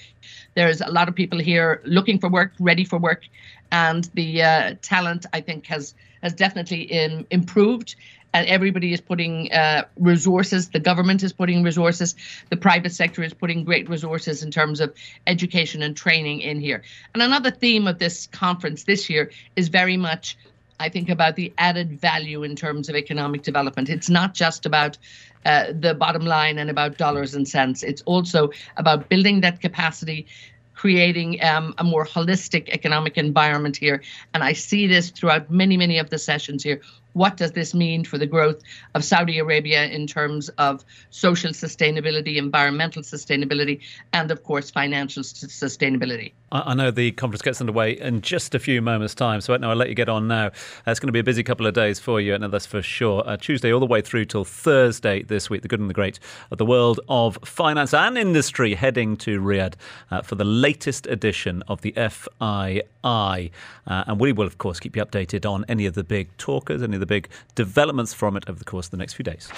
There's 0.55 0.81
a 0.81 0.91
lot 0.91 1.07
of 1.09 1.15
people 1.15 1.39
here 1.39 1.81
looking 1.85 2.19
for 2.19 2.29
work, 2.29 2.53
ready 2.59 2.85
for 2.85 2.99
work, 2.99 3.25
and 3.71 4.09
the 4.13 4.41
uh, 4.41 4.75
talent 4.81 5.25
I 5.33 5.41
think 5.41 5.65
has 5.67 5.93
has 6.21 6.33
definitely 6.33 6.81
in, 6.81 7.25
improved 7.31 7.95
and 8.33 8.47
everybody 8.47 8.93
is 8.93 9.01
putting 9.01 9.51
uh, 9.51 9.83
resources. 9.97 10.69
The 10.69 10.79
government 10.79 11.23
is 11.23 11.33
putting 11.33 11.63
resources. 11.63 12.15
The 12.49 12.57
private 12.57 12.91
sector 12.91 13.23
is 13.23 13.33
putting 13.33 13.63
great 13.63 13.89
resources 13.89 14.43
in 14.43 14.51
terms 14.51 14.79
of 14.79 14.93
education 15.27 15.81
and 15.81 15.95
training 15.95 16.41
in 16.41 16.59
here. 16.59 16.83
And 17.13 17.23
another 17.23 17.51
theme 17.51 17.87
of 17.87 17.99
this 17.99 18.27
conference 18.27 18.83
this 18.83 19.09
year 19.09 19.31
is 19.55 19.67
very 19.67 19.97
much, 19.97 20.37
I 20.79 20.89
think, 20.89 21.09
about 21.09 21.35
the 21.35 21.51
added 21.57 21.99
value 21.99 22.43
in 22.43 22.55
terms 22.55 22.89
of 22.89 22.95
economic 22.95 23.41
development. 23.41 23.89
It's 23.89 24.09
not 24.09 24.33
just 24.33 24.65
about 24.65 24.97
uh, 25.45 25.73
the 25.79 25.93
bottom 25.93 26.25
line 26.25 26.59
and 26.59 26.69
about 26.69 26.97
dollars 26.97 27.33
and 27.33 27.47
cents. 27.47 27.81
It's 27.81 28.01
also 28.03 28.51
about 28.77 29.09
building 29.09 29.41
that 29.41 29.61
capacity 29.61 30.27
creating 30.75 31.43
um, 31.43 31.73
a 31.77 31.83
more 31.83 32.05
holistic 32.05 32.69
economic 32.69 33.17
environment 33.17 33.75
here. 33.75 34.01
And 34.33 34.41
I 34.41 34.53
see 34.53 34.87
this 34.87 35.09
throughout 35.09 35.51
many, 35.51 35.75
many 35.75 35.97
of 35.97 36.09
the 36.09 36.17
sessions 36.17 36.63
here 36.63 36.79
what 37.13 37.37
does 37.37 37.51
this 37.53 37.73
mean 37.73 38.03
for 38.03 38.17
the 38.17 38.25
growth 38.25 38.61
of 38.95 39.03
Saudi 39.03 39.39
Arabia 39.39 39.85
in 39.85 40.07
terms 40.07 40.49
of 40.57 40.83
social 41.09 41.51
sustainability, 41.51 42.37
environmental 42.37 43.01
sustainability, 43.01 43.81
and 44.13 44.31
of 44.31 44.43
course, 44.43 44.69
financial 44.69 45.23
sustainability? 45.23 46.33
I 46.51 46.73
know 46.73 46.89
the 46.89 47.11
conference 47.11 47.43
gets 47.43 47.61
underway 47.61 47.99
in 47.99 48.21
just 48.21 48.55
a 48.55 48.59
few 48.59 48.81
moments' 48.81 49.13
time, 49.13 49.39
so 49.41 49.53
I'll 49.53 49.75
let 49.75 49.89
you 49.89 49.95
get 49.95 50.09
on 50.09 50.27
now. 50.27 50.47
Uh, 50.47 50.51
it's 50.87 50.99
going 50.99 51.07
to 51.07 51.13
be 51.13 51.19
a 51.19 51.23
busy 51.23 51.43
couple 51.43 51.67
of 51.67 51.75
days 51.75 51.99
for 51.99 52.19
you, 52.19 52.33
and 52.33 52.43
that's 52.51 52.65
for 52.65 52.81
sure. 52.81 53.23
Uh, 53.27 53.37
Tuesday 53.37 53.71
all 53.71 53.79
the 53.79 53.85
way 53.85 54.01
through 54.01 54.25
till 54.25 54.43
Thursday 54.43 55.21
this 55.21 55.49
week, 55.49 55.61
the 55.61 55.67
good 55.67 55.79
and 55.79 55.89
the 55.89 55.93
great 55.93 56.19
of 56.49 56.57
the 56.57 56.65
world 56.65 56.99
of 57.07 57.37
finance 57.43 57.93
and 57.93 58.17
industry 58.17 58.73
heading 58.73 59.15
to 59.17 59.39
Riyadh 59.39 59.75
uh, 60.09 60.21
for 60.23 60.35
the 60.35 60.43
latest 60.43 61.05
edition 61.05 61.61
of 61.67 61.81
the 61.81 61.91
FII. 61.91 62.81
Uh, 63.03 64.03
and 64.07 64.19
we 64.19 64.31
will, 64.31 64.47
of 64.47 64.57
course, 64.57 64.79
keep 64.79 64.95
you 64.95 65.05
updated 65.05 65.49
on 65.49 65.65
any 65.67 65.85
of 65.85 65.93
the 65.93 66.03
big 66.03 66.35
talkers, 66.37 66.81
any 66.81 66.98
the 66.99 67.05
big 67.05 67.29
developments 67.55 68.13
from 68.13 68.37
it 68.37 68.43
over 68.47 68.59
the 68.59 68.65
course 68.65 68.87
of 68.87 68.91
the 68.91 68.97
next 68.97 69.13
few 69.13 69.23
days. 69.23 69.49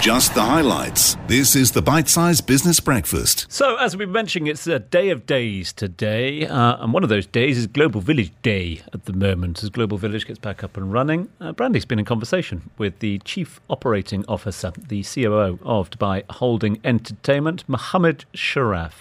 Just 0.00 0.34
the 0.34 0.42
highlights. 0.42 1.16
This 1.26 1.56
is 1.56 1.72
the 1.72 1.82
Bite 1.82 2.08
sized 2.08 2.46
Business 2.46 2.80
Breakfast. 2.80 3.46
So, 3.48 3.76
as 3.76 3.96
we've 3.96 4.06
been 4.06 4.12
mentioning, 4.12 4.46
it's 4.46 4.66
a 4.66 4.78
day 4.78 5.10
of 5.10 5.26
days 5.26 5.72
today. 5.72 6.46
Uh, 6.46 6.82
and 6.82 6.92
one 6.92 7.02
of 7.02 7.08
those 7.08 7.26
days 7.26 7.58
is 7.58 7.66
Global 7.66 8.00
Village 8.00 8.32
Day 8.42 8.82
at 8.92 9.04
the 9.04 9.12
moment, 9.12 9.62
as 9.62 9.70
Global 9.70 9.98
Village 9.98 10.26
gets 10.26 10.38
back 10.38 10.62
up 10.64 10.76
and 10.76 10.92
running. 10.92 11.28
Uh, 11.40 11.52
Brandy's 11.52 11.84
been 11.84 11.98
in 11.98 12.04
conversation 12.04 12.70
with 12.78 12.98
the 13.00 13.18
Chief 13.20 13.60
Operating 13.68 14.24
Officer, 14.28 14.72
the 14.88 15.02
COO 15.02 15.58
of 15.62 15.90
Dubai 15.90 16.22
Holding 16.30 16.80
Entertainment, 16.84 17.64
Mohammed 17.68 18.24
Sharaf. 18.34 18.92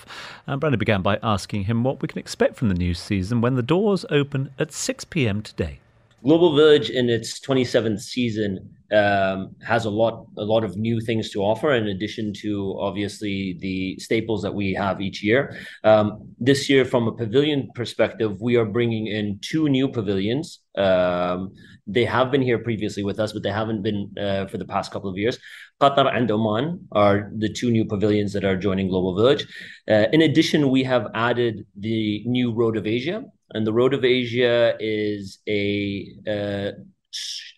And 0.48 0.60
Brandy 0.60 0.78
began 0.78 1.02
by 1.02 1.20
asking 1.22 1.66
him 1.66 1.84
what 1.84 2.02
we 2.02 2.08
can 2.08 2.18
expect 2.20 2.56
from 2.56 2.70
the 2.70 2.76
new 2.76 2.94
season 2.94 3.42
when 3.42 3.56
the 3.56 3.62
doors 3.62 4.06
open 4.10 4.50
at 4.58 4.72
6 4.72 5.06
p.m. 5.06 5.42
today. 5.42 5.80
Global 6.24 6.56
Village 6.56 6.90
in 6.90 7.10
its 7.10 7.40
27th 7.40 8.02
season 8.02 8.76
um, 8.92 9.56
has 9.62 9.86
a 9.86 9.90
lot 9.90 10.26
a 10.38 10.44
lot 10.44 10.64
of 10.64 10.76
new 10.76 11.00
things 11.00 11.30
to 11.32 11.42
offer 11.42 11.74
in 11.74 11.88
addition 11.88 12.34
to 12.34 12.76
obviously 12.80 13.58
the 13.60 13.98
staples 14.00 14.42
that 14.42 14.54
we 14.54 14.74
have 14.74 15.00
each 15.00 15.24
year. 15.24 15.56
Um, 15.84 16.34
this 16.40 16.70
year, 16.70 16.86
from 16.86 17.08
a 17.08 17.12
pavilion 17.12 17.70
perspective, 17.76 18.42
we 18.42 18.56
are 18.56 18.66
bringing 18.66 19.08
in 19.08 19.40
two 19.42 19.70
new 19.70 19.88
pavilions. 19.88 20.60
Um, 20.76 21.54
they 21.92 22.06
have 22.06 22.32
been 22.32 22.42
here 22.42 22.60
previously 22.60 23.04
with 23.04 23.20
us, 23.20 23.34
but 23.34 23.42
they 23.44 23.52
haven't 23.52 23.82
been 23.82 24.12
uh, 24.18 24.46
for 24.48 24.58
the 24.58 24.66
past 24.66 24.92
couple 24.92 25.10
of 25.10 25.18
years. 25.18 25.40
Qatar 25.82 26.16
and 26.16 26.30
Oman 26.30 26.88
are 26.92 27.32
the 27.36 27.52
two 27.52 27.72
new 27.72 27.86
pavilions 27.86 28.32
that 28.34 28.46
are 28.46 28.56
joining 28.56 28.90
Global 28.90 29.16
Village. 29.16 29.48
Uh, 29.90 30.06
in 30.14 30.22
addition, 30.22 30.70
we 30.70 30.84
have 30.84 31.08
added 31.16 31.66
the 31.76 32.24
new 32.26 32.54
Road 32.54 32.78
of 32.78 32.86
Asia, 32.86 33.24
and 33.52 33.66
the 33.66 33.74
Road 33.74 33.94
of 33.94 34.06
Asia 34.06 34.76
is 34.80 35.40
a, 35.48 36.08
uh, 36.28 36.72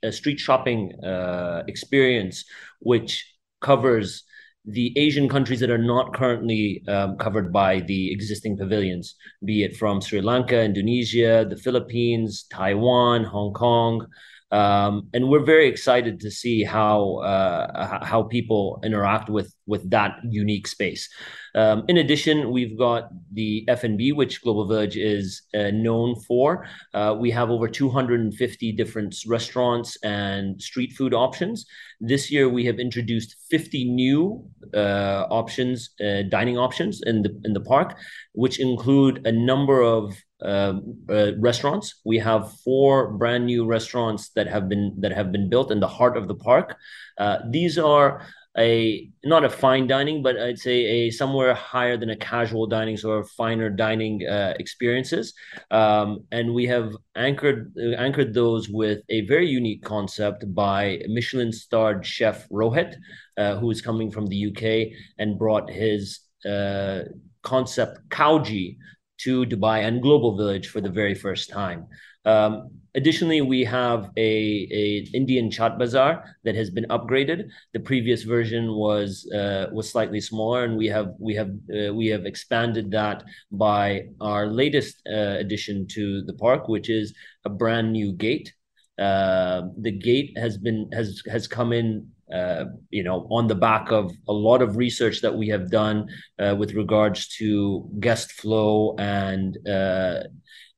a 0.04 0.12
street 0.12 0.40
shopping 0.40 0.94
uh, 1.04 1.64
experience 1.68 2.46
which 2.80 3.26
covers 3.60 4.24
the 4.66 4.94
Asian 4.98 5.28
countries 5.28 5.60
that 5.60 5.72
are 5.72 5.78
not 5.78 6.14
currently 6.14 6.84
um, 6.88 7.18
covered 7.18 7.52
by 7.52 7.80
the 7.80 8.12
existing 8.12 8.58
pavilions, 8.58 9.16
be 9.44 9.64
it 9.64 9.76
from 9.76 10.02
Sri 10.02 10.22
Lanka, 10.22 10.62
Indonesia, 10.62 11.46
the 11.50 11.58
Philippines, 11.58 12.46
Taiwan, 12.52 13.24
Hong 13.24 13.54
Kong. 13.54 14.06
Um, 14.52 15.08
and 15.14 15.30
we're 15.30 15.46
very 15.46 15.68
excited 15.68 16.20
to 16.20 16.32
see 16.32 16.64
how 16.64 17.18
uh, 17.18 18.04
how 18.04 18.24
people 18.24 18.80
interact 18.84 19.30
with 19.30 19.54
with 19.66 19.90
that 19.92 20.18
unique 20.24 20.68
space. 20.68 21.10
Um, 21.56 21.84
in 21.88 21.98
addition, 21.98 22.52
we've 22.52 22.78
got 22.78 23.10
the 23.34 23.66
F&B, 23.68 24.14
which 24.14 24.42
Global 24.42 24.68
Village 24.68 24.96
is 24.96 25.44
uh, 25.54 25.72
known 25.72 26.16
for. 26.28 26.66
Uh, 26.94 27.16
we 27.20 27.30
have 27.32 27.50
over 27.50 27.68
250 27.68 28.72
different 28.74 29.16
restaurants 29.28 29.98
and 30.04 30.62
street 30.62 30.94
food 30.94 31.14
options. 31.14 31.66
This 32.00 32.32
year, 32.32 32.48
we 32.48 32.66
have 32.66 32.80
introduced 32.80 33.36
50 33.50 33.86
new 33.86 34.46
uh, 34.74 35.28
options, 35.30 35.90
uh, 36.04 36.24
dining 36.30 36.58
options 36.58 37.02
in 37.06 37.22
the 37.24 37.42
in 37.46 37.54
the 37.54 37.62
park, 37.62 37.98
which 38.34 38.60
include 38.60 39.26
a 39.26 39.32
number 39.32 39.82
of 39.82 40.16
um, 40.42 40.98
uh, 41.10 41.32
restaurants. 41.40 42.02
We 42.06 42.18
have 42.20 42.54
four 42.64 43.12
brand 43.14 43.46
new 43.46 43.66
restaurants 43.66 44.30
that 44.30 44.48
have 44.48 44.70
been 44.70 44.96
that 45.00 45.12
have 45.12 45.32
been 45.32 45.50
built 45.50 45.72
in 45.72 45.80
the 45.80 45.88
heart 45.88 46.18
of 46.18 46.28
the 46.28 46.36
park. 46.36 46.78
Uh, 47.18 47.40
these 47.50 47.78
are 47.78 48.26
a 48.58 49.10
not 49.24 49.46
a 49.46 49.50
fine 49.50 49.88
dining, 49.88 50.22
but 50.22 50.38
I'd 50.38 50.60
say 50.60 50.86
a 50.86 51.10
somewhere 51.12 51.54
higher 51.54 51.96
than 51.96 52.10
a 52.10 52.18
casual 52.18 52.68
dining, 52.68 52.98
so 52.98 53.24
finer 53.24 53.70
dining 53.70 54.28
uh, 54.28 54.54
experiences. 54.60 55.34
Um, 55.70 56.26
and 56.32 56.54
we 56.54 56.66
have 56.68 56.96
anchored 57.16 57.74
anchored 57.98 58.34
those 58.34 58.68
with 58.68 59.00
a 59.10 59.22
very 59.22 59.48
unique 59.48 59.84
concept 59.84 60.54
by 60.54 61.02
Michelin 61.08 61.52
starred 61.54 62.06
chef 62.06 62.48
Rohit, 62.50 62.96
uh, 63.38 63.56
who 63.56 63.72
is 63.72 63.82
coming 63.82 64.12
from 64.12 64.28
the 64.28 64.48
UK 64.48 64.98
and 65.18 65.40
brought 65.40 65.70
his 65.70 66.20
uh, 66.46 67.04
concept 67.44 68.10
Kauji 68.10 68.78
to 69.24 69.46
Dubai 69.46 69.86
and 69.86 70.02
Global 70.02 70.36
Village 70.38 70.68
for 70.68 70.82
the 70.82 70.90
very 70.90 71.16
first 71.16 71.50
time. 71.50 71.88
Um, 72.26 72.70
additionally, 72.96 73.42
we 73.42 73.64
have 73.64 74.10
a, 74.18 74.68
a 74.72 75.08
Indian 75.14 75.50
chat 75.50 75.78
Bazaar 75.80 76.36
that 76.44 76.56
has 76.56 76.70
been 76.70 76.86
upgraded. 76.86 77.50
The 77.74 77.80
previous 77.80 78.24
version 78.24 78.74
was 78.74 79.30
uh, 79.34 79.68
was 79.72 79.90
slightly 79.90 80.22
smaller, 80.22 80.64
and 80.64 80.78
we 80.78 80.88
have 80.88 81.14
we 81.20 81.34
have 81.36 81.52
uh, 81.76 81.94
we 81.94 82.08
have 82.08 82.26
expanded 82.26 82.92
that 82.92 83.24
by 83.52 84.08
our 84.20 84.48
latest 84.48 85.02
uh, 85.08 85.38
addition 85.40 85.88
to 85.96 86.22
the 86.24 86.34
park, 86.34 86.68
which 86.68 86.90
is 86.90 87.14
a 87.46 87.50
brand 87.50 87.92
new 87.92 88.12
gate. 88.14 88.54
Uh, 89.00 89.64
the 89.80 89.92
gate 89.92 90.38
has 90.38 90.58
been 90.58 90.90
has 90.94 91.24
has 91.32 91.48
come 91.48 91.74
in 91.74 92.08
uh, 92.34 92.66
you 92.90 93.04
know, 93.04 93.28
on 93.30 93.48
the 93.48 93.56
back 93.56 93.92
of 93.92 94.12
a 94.28 94.34
lot 94.34 94.62
of 94.62 94.78
research 94.78 95.22
that 95.22 95.36
we 95.36 95.48
have 95.50 95.70
done 95.70 96.08
uh, 96.40 96.56
with 96.58 96.74
regards 96.74 97.28
to 97.38 97.90
guest 98.00 98.32
flow 98.32 98.96
and 98.98 99.58
uh, 99.68 100.24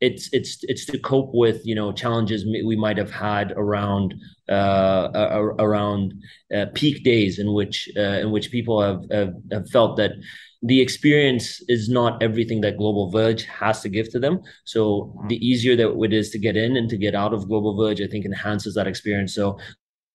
it's 0.01 0.29
it's 0.33 0.63
it's 0.63 0.85
to 0.85 0.99
cope 0.99 1.31
with 1.33 1.65
you 1.65 1.75
know 1.75 1.93
challenges 1.93 2.45
we 2.45 2.75
might 2.75 2.97
have 2.97 3.11
had 3.11 3.53
around 3.55 4.13
uh, 4.49 5.09
around 5.59 6.13
uh, 6.53 6.65
peak 6.73 7.03
days 7.03 7.39
in 7.39 7.53
which 7.53 7.89
uh, 7.97 8.19
in 8.23 8.31
which 8.31 8.51
people 8.51 8.81
have, 8.81 9.01
have, 9.11 9.33
have 9.51 9.69
felt 9.69 9.95
that 9.97 10.11
the 10.63 10.79
experience 10.79 11.61
is 11.67 11.89
not 11.89 12.21
everything 12.23 12.61
that 12.61 12.77
Global 12.77 13.09
Village 13.11 13.43
has 13.45 13.81
to 13.81 13.89
give 13.89 14.09
to 14.11 14.19
them. 14.19 14.39
So 14.63 15.13
the 15.27 15.35
easier 15.45 15.75
that 15.75 15.91
it 16.01 16.13
is 16.13 16.29
to 16.31 16.39
get 16.39 16.55
in 16.55 16.77
and 16.77 16.89
to 16.89 16.97
get 16.97 17.15
out 17.15 17.33
of 17.33 17.47
Global 17.49 17.75
Village, 17.75 18.01
I 18.01 18.07
think 18.07 18.25
enhances 18.25 18.73
that 18.75 18.87
experience. 18.87 19.35
So 19.35 19.57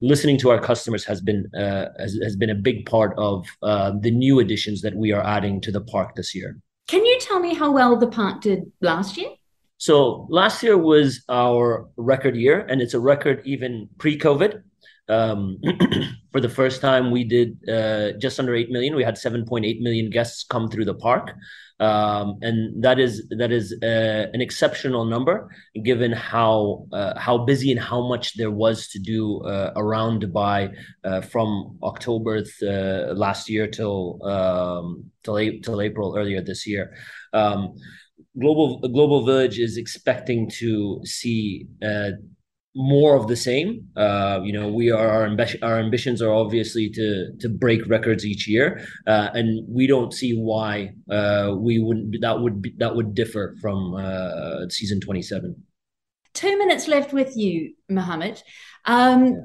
listening 0.01 0.39
to 0.39 0.51
our 0.51 0.61
customers 0.61 1.05
has 1.05 1.21
been 1.21 1.51
uh, 1.55 1.87
has, 1.99 2.19
has 2.23 2.37
been 2.37 2.51
a 2.51 2.55
big 2.55 2.87
part 2.87 3.15
of 3.19 3.47
uh, 3.63 3.93
the 4.01 4.11
new 4.11 4.41
additions 4.41 4.83
that 4.83 4.95
we 4.95 5.13
are 5.13 5.25
adding 5.25 5.61
to 5.63 5.73
the 5.73 5.81
park 5.81 6.15
this 6.15 6.35
year. 6.35 6.59
Can 6.87 7.05
you 7.05 7.19
tell 7.21 7.41
me 7.41 7.55
how 7.55 7.71
well 7.71 7.97
the 7.97 8.07
park 8.07 8.41
did 8.41 8.71
last 8.81 9.17
year? 9.17 9.31
So 9.79 10.27
last 10.29 10.63
year 10.63 10.77
was 10.77 11.23
our 11.29 11.89
record 11.97 12.37
year, 12.37 12.67
and 12.69 12.81
it's 12.81 12.95
a 12.95 13.01
record 13.01 13.43
even 13.45 13.89
pre-COVID. 13.99 14.63
Um, 15.09 15.59
for 16.33 16.41
the 16.41 16.49
first 16.49 16.81
time, 16.81 17.11
we 17.11 17.25
did 17.25 17.59
uh, 17.69 18.13
just 18.19 18.39
under 18.41 18.55
eight 18.55 18.71
million. 18.71 18.97
We 18.97 19.05
had 19.05 19.17
seven 19.17 19.45
point 19.47 19.65
eight 19.65 19.81
million 19.81 20.11
guests 20.11 20.45
come 20.45 20.69
through 20.69 20.85
the 20.87 20.95
park, 20.95 21.33
um, 21.81 22.39
and 22.43 22.83
that 22.83 22.99
is 22.99 23.29
that 23.31 23.53
is 23.53 23.73
uh, 23.83 24.27
an 24.33 24.41
exceptional 24.41 25.05
number 25.05 25.49
given 25.85 26.11
how 26.13 26.87
uh, 26.93 27.19
how 27.19 27.39
busy 27.39 27.71
and 27.71 27.81
how 27.81 28.07
much 28.07 28.35
there 28.35 28.51
was 28.51 28.89
to 28.89 28.99
do 28.99 29.41
uh, 29.43 29.73
around 29.77 30.23
Dubai 30.23 30.75
uh, 31.05 31.21
from 31.21 31.79
October 31.83 32.43
th- 32.43 33.17
last 33.17 33.49
year 33.49 33.69
till 33.69 34.19
um, 34.27 35.05
till, 35.23 35.39
till 35.63 35.81
April 35.81 36.17
earlier 36.17 36.41
this 36.41 36.67
year. 36.67 36.97
Um, 37.33 37.75
global 38.39 38.81
Global 38.81 39.25
Village 39.25 39.59
is 39.61 39.77
expecting 39.77 40.51
to 40.59 41.01
see 41.05 41.69
uh, 41.83 42.11
more 42.79 43.17
of 43.17 43.27
the 43.27 43.35
same. 43.37 43.89
Uh, 43.97 44.39
you 44.45 44.53
know, 44.53 44.69
we 44.69 44.93
are 44.93 45.09
our, 45.09 45.29
ambi- 45.29 45.59
our 45.63 45.81
ambitions 45.81 46.23
are 46.23 46.33
obviously 46.33 46.89
to 46.89 47.33
to 47.41 47.49
break 47.49 47.85
records 47.89 48.25
each 48.25 48.47
year, 48.47 48.81
uh, 49.07 49.29
and 49.35 49.67
we 49.69 49.89
don't 49.89 50.15
see 50.15 50.39
why 50.39 50.95
uh, 51.11 51.55
we 51.59 51.81
wouldn't 51.81 52.21
that 52.21 52.41
would 52.41 52.63
be, 52.63 52.73
that 52.79 52.95
would 52.95 53.15
differ 53.15 53.57
from 53.61 53.95
uh, 53.97 54.69
season 54.69 55.01
twenty 55.01 55.23
seven. 55.23 55.65
Two 56.35 56.57
minutes 56.57 56.87
left 56.87 57.13
with 57.13 57.37
you, 57.37 57.75
Mohammed. 57.89 58.41
Um, 58.85 59.25
yeah. 59.27 59.41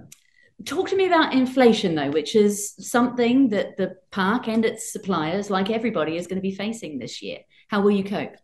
Talk 0.65 0.89
to 0.89 0.95
me 0.95 1.07
about 1.07 1.33
inflation, 1.33 1.95
though, 1.95 2.11
which 2.11 2.35
is 2.35 2.75
something 2.77 3.49
that 3.49 3.75
the 3.77 3.95
park 4.11 4.47
and 4.47 4.63
its 4.63 4.93
suppliers, 4.93 5.49
like 5.49 5.71
everybody, 5.71 6.15
is 6.15 6.27
going 6.27 6.37
to 6.37 6.49
be 6.49 6.55
facing 6.55 6.99
this 6.99 7.21
year. 7.21 7.39
How 7.67 7.81
will 7.81 7.91
you 7.91 8.03
cope? 8.03 8.35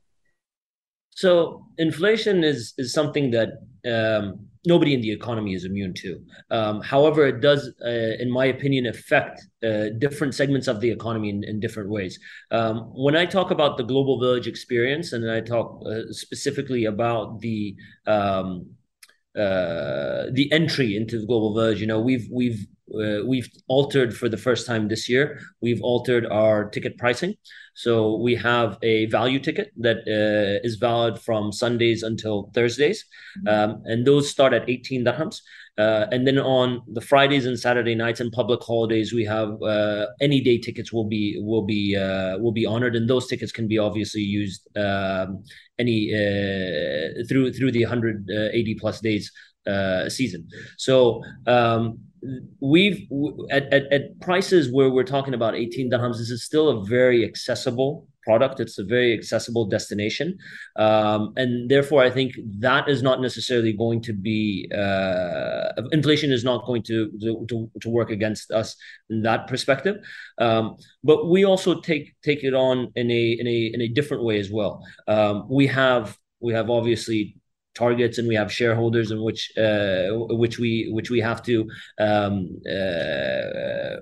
So 1.11 1.65
inflation 1.77 2.43
is 2.43 2.73
is 2.77 2.91
something 2.91 3.31
that 3.31 3.49
um, 3.85 4.48
nobody 4.65 4.93
in 4.93 5.01
the 5.01 5.11
economy 5.11 5.53
is 5.53 5.65
immune 5.65 5.93
to. 5.93 6.21
Um, 6.51 6.81
however, 6.81 7.25
it 7.25 7.41
does, 7.41 7.71
uh, 7.85 7.89
in 8.19 8.29
my 8.31 8.45
opinion, 8.45 8.85
affect 8.87 9.41
uh, 9.63 9.89
different 9.99 10.35
segments 10.35 10.67
of 10.67 10.81
the 10.81 10.91
economy 10.91 11.29
in, 11.29 11.43
in 11.43 11.59
different 11.59 11.89
ways. 11.89 12.19
Um, 12.51 12.91
when 12.93 13.15
I 13.15 13.25
talk 13.25 13.51
about 13.51 13.77
the 13.77 13.83
global 13.83 14.19
village 14.19 14.47
experience, 14.47 15.13
and 15.13 15.29
I 15.29 15.41
talk 15.41 15.81
uh, 15.85 16.01
specifically 16.11 16.85
about 16.85 17.39
the 17.39 17.75
um, 18.05 18.71
uh, 19.37 20.25
the 20.33 20.49
entry 20.51 20.97
into 20.97 21.19
the 21.19 21.25
global 21.25 21.53
village, 21.53 21.79
you 21.79 21.87
know, 21.87 21.99
we've 21.99 22.27
we've 22.31 22.65
uh, 22.93 23.25
we've 23.25 23.49
altered 23.67 24.15
for 24.15 24.29
the 24.29 24.37
first 24.37 24.65
time 24.67 24.87
this 24.87 25.09
year. 25.09 25.39
We've 25.61 25.81
altered 25.81 26.25
our 26.25 26.69
ticket 26.69 26.97
pricing. 26.97 27.35
So 27.73 28.17
we 28.17 28.35
have 28.35 28.77
a 28.81 29.05
value 29.05 29.39
ticket 29.39 29.71
that 29.77 29.99
uh, 29.99 30.65
is 30.67 30.75
valid 30.75 31.19
from 31.19 31.51
Sundays 31.51 32.03
until 32.03 32.51
Thursdays, 32.53 33.05
mm-hmm. 33.37 33.47
um, 33.47 33.81
and 33.85 34.05
those 34.05 34.29
start 34.29 34.53
at 34.53 34.69
18 34.69 35.05
dirhams. 35.05 35.41
Uh, 35.77 36.07
and 36.11 36.27
then 36.27 36.37
on 36.37 36.81
the 36.91 36.99
Fridays 36.99 37.45
and 37.45 37.57
Saturday 37.57 37.95
nights 37.95 38.19
and 38.19 38.33
public 38.33 38.61
holidays, 38.61 39.13
we 39.13 39.23
have 39.23 39.61
uh, 39.61 40.07
any 40.19 40.41
day 40.41 40.57
tickets 40.57 40.91
will 40.91 41.07
be 41.07 41.39
will 41.39 41.61
be 41.61 41.95
uh, 41.95 42.37
will 42.37 42.51
be 42.51 42.65
honored, 42.65 42.97
and 42.97 43.09
those 43.09 43.27
tickets 43.27 43.53
can 43.53 43.65
be 43.65 43.77
obviously 43.77 44.21
used 44.21 44.67
um, 44.75 45.41
any 45.79 46.13
uh, 46.13 47.23
through 47.29 47.53
through 47.53 47.71
the 47.71 47.85
180 47.85 48.75
plus 48.75 48.99
days 48.99 49.31
uh, 49.65 50.09
season. 50.09 50.49
So 50.77 51.23
um, 51.47 51.99
we've 52.59 53.07
at, 53.49 53.71
at, 53.73 53.91
at, 53.91 54.19
prices 54.19 54.71
where 54.71 54.89
we're 54.89 55.03
talking 55.03 55.33
about 55.33 55.55
18 55.55 55.89
dirhams 55.91 56.17
this 56.17 56.29
is 56.29 56.43
still 56.43 56.69
a 56.69 56.85
very 56.85 57.23
accessible 57.25 58.07
product. 58.23 58.59
It's 58.59 58.77
a 58.77 58.83
very 58.83 59.13
accessible 59.17 59.65
destination. 59.65 60.37
Um, 60.75 61.33
and 61.35 61.69
therefore 61.69 62.01
i 62.03 62.09
think 62.09 62.33
that 62.59 62.87
is 62.87 63.01
not 63.01 63.21
necessarily 63.21 63.73
going 63.73 64.01
to 64.01 64.13
be 64.13 64.69
uh, 64.83 65.81
inflation 65.91 66.31
is 66.31 66.43
not 66.43 66.65
going 66.65 66.83
to, 66.83 66.97
to, 67.49 67.71
to 67.83 67.89
work 67.89 68.09
against 68.11 68.51
us 68.51 68.75
in 69.09 69.23
that 69.23 69.47
perspective. 69.47 69.95
Um, 70.37 70.75
but 71.03 71.27
we 71.33 71.45
also 71.45 71.81
take 71.81 72.15
take 72.23 72.43
it 72.43 72.53
on 72.53 72.91
in 72.95 73.09
a 73.09 73.23
in 73.41 73.47
a 73.47 73.59
in 73.75 73.81
a 73.81 73.87
different 73.87 74.23
way 74.23 74.39
as 74.39 74.49
well. 74.51 74.73
Um, 75.07 75.47
we 75.49 75.67
have 75.67 76.17
we 76.39 76.53
have 76.53 76.69
obviously 76.69 77.38
targets 77.83 78.17
and 78.17 78.27
we 78.27 78.35
have 78.41 78.51
shareholders 78.61 79.07
in 79.11 79.19
which 79.27 79.41
uh, 79.57 80.07
which 80.43 80.55
we 80.63 80.71
which 80.97 81.09
we 81.15 81.19
have 81.29 81.41
to 81.49 81.55
um, 82.07 82.33
uh, 82.77 83.95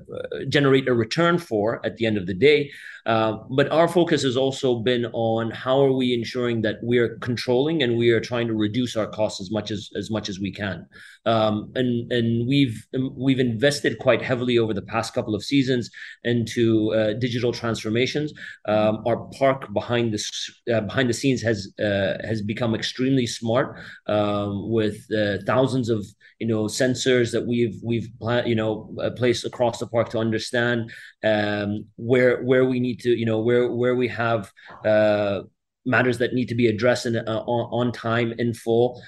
generate 0.56 0.88
a 0.88 0.96
return 1.06 1.36
for 1.50 1.68
at 1.88 1.94
the 1.98 2.06
end 2.10 2.18
of 2.18 2.26
the 2.30 2.38
day. 2.50 2.60
Uh, 3.08 3.38
but 3.50 3.72
our 3.72 3.88
focus 3.88 4.22
has 4.22 4.36
also 4.36 4.80
been 4.80 5.06
on 5.13 5.50
how 5.52 5.82
are 5.82 5.93
we 5.93 6.13
ensuring 6.13 6.62
that 6.62 6.76
we 6.84 6.98
are 6.98 7.17
controlling 7.20 7.82
and 7.82 7.98
we 7.98 8.10
are 8.10 8.20
trying 8.20 8.48
to 8.48 8.54
reduce 8.54 8.98
our 8.98 9.08
costs 9.08 9.39
as 9.39 9.50
much 9.50 9.72
as 9.72 9.89
as 9.96 10.12
much 10.12 10.28
as 10.28 10.41
we 10.41 10.52
can. 10.52 10.86
Um, 11.26 11.72
and 11.76 12.12
and 12.12 12.48
we've 12.48 12.86
we've 13.15 13.39
invested 13.39 13.98
quite 14.00 14.22
heavily 14.22 14.58
over 14.58 14.74
the 14.74 14.82
past 14.82 15.13
couple 15.13 15.36
of 15.36 15.43
seasons 15.43 15.89
into 16.26 16.93
uh, 16.93 17.13
digital 17.13 17.54
transformations. 17.54 18.34
Um, 18.67 19.04
our 19.08 19.17
park 19.39 19.74
behind 19.74 20.13
the 20.13 20.76
uh, 20.76 20.82
behind 20.82 21.10
the 21.10 21.13
scenes 21.13 21.41
has 21.43 21.72
has 21.78 22.41
become 22.41 22.76
extremely 22.76 23.26
smart 23.26 23.80
um, 24.08 24.70
with 24.70 24.98
thousands 25.46 25.89
of 25.89 26.06
you 26.39 26.48
know 26.48 26.65
sensors 26.65 27.32
that 27.32 27.48
we've 27.48 27.80
we've 27.84 28.10
you 28.46 28.56
know 28.56 28.93
placed 29.15 29.46
across 29.46 29.80
the 29.80 29.88
park 29.88 30.10
to 30.10 30.20
understand 30.20 30.91
um, 31.24 31.86
where 31.96 32.43
where 32.43 32.65
we 32.65 32.80
need 32.80 32.96
to 32.99 33.10
you 33.10 33.25
know 33.25 33.39
where 33.39 33.71
where 33.71 33.95
we 33.95 34.07
have 34.07 34.51
uh, 34.86 35.41
matters 35.86 36.17
that 36.17 36.33
need 36.33 36.49
to 36.49 36.55
be 36.55 36.67
addressed 36.67 37.05
in, 37.05 37.15
uh, 37.15 37.43
on, 37.45 37.88
on 37.88 37.91
time 37.91 38.33
in 38.38 38.53
full 38.53 39.01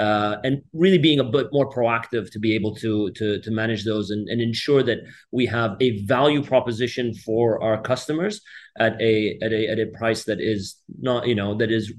uh, 0.00 0.36
and 0.44 0.62
really 0.72 0.98
being 0.98 1.20
a 1.20 1.24
bit 1.24 1.48
more 1.52 1.68
proactive 1.70 2.30
to 2.32 2.38
be 2.38 2.54
able 2.54 2.74
to 2.74 3.10
to, 3.12 3.40
to 3.40 3.50
manage 3.50 3.84
those 3.84 4.10
and, 4.10 4.28
and 4.28 4.40
ensure 4.40 4.82
that 4.82 4.98
we 5.30 5.44
have 5.46 5.76
a 5.80 6.02
value 6.04 6.42
proposition 6.42 7.14
for 7.14 7.62
our 7.62 7.80
customers 7.80 8.40
at 8.78 9.00
a 9.00 9.38
at 9.42 9.52
a 9.52 9.68
at 9.68 9.78
a 9.78 9.86
price 9.98 10.24
that 10.24 10.40
is 10.40 10.76
not 11.00 11.26
you 11.26 11.34
know 11.34 11.54
that 11.56 11.70
is 11.70 11.92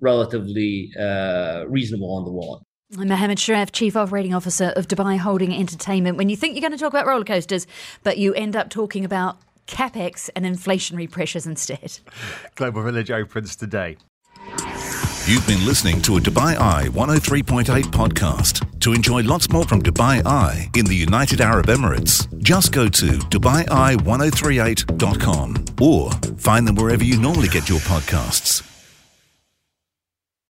relatively 0.00 0.92
uh, 0.98 1.64
reasonable 1.68 2.12
on 2.14 2.24
the 2.24 2.30
wallet. 2.30 2.62
I'm 2.98 3.08
Mohammed 3.08 3.36
Sharaf, 3.36 3.70
Chief 3.70 3.94
Operating 3.96 4.32
Officer 4.32 4.72
of 4.74 4.88
Dubai 4.88 5.18
Holding 5.18 5.52
Entertainment. 5.54 6.16
When 6.16 6.30
you 6.30 6.36
think 6.36 6.54
you're 6.54 6.62
going 6.62 6.72
to 6.72 6.78
talk 6.78 6.92
about 6.92 7.06
roller 7.06 7.24
coasters, 7.24 7.66
but 8.02 8.16
you 8.16 8.32
end 8.32 8.56
up 8.56 8.70
talking 8.70 9.04
about 9.04 9.36
capex 9.68 10.28
and 10.34 10.44
inflationary 10.44 11.08
pressures 11.10 11.46
instead. 11.46 12.00
Global 12.56 12.82
Village 12.82 13.10
opens 13.10 13.54
today. 13.54 13.96
You've 15.26 15.46
been 15.46 15.64
listening 15.66 16.00
to 16.02 16.16
a 16.16 16.20
Dubai 16.20 16.58
Eye 16.58 16.88
103.8 16.88 17.82
podcast. 17.84 18.64
To 18.80 18.92
enjoy 18.94 19.22
lots 19.22 19.50
more 19.50 19.64
from 19.64 19.82
Dubai 19.82 20.24
Eye 20.24 20.70
in 20.74 20.86
the 20.86 20.94
United 20.94 21.40
Arab 21.42 21.66
Emirates, 21.66 22.26
just 22.42 22.72
go 22.72 22.88
to 22.88 23.06
DubaiEye1038.com 23.06 25.64
or 25.82 26.10
find 26.38 26.66
them 26.66 26.76
wherever 26.76 27.04
you 27.04 27.20
normally 27.20 27.48
get 27.48 27.68
your 27.68 27.80
podcasts. 27.80 28.62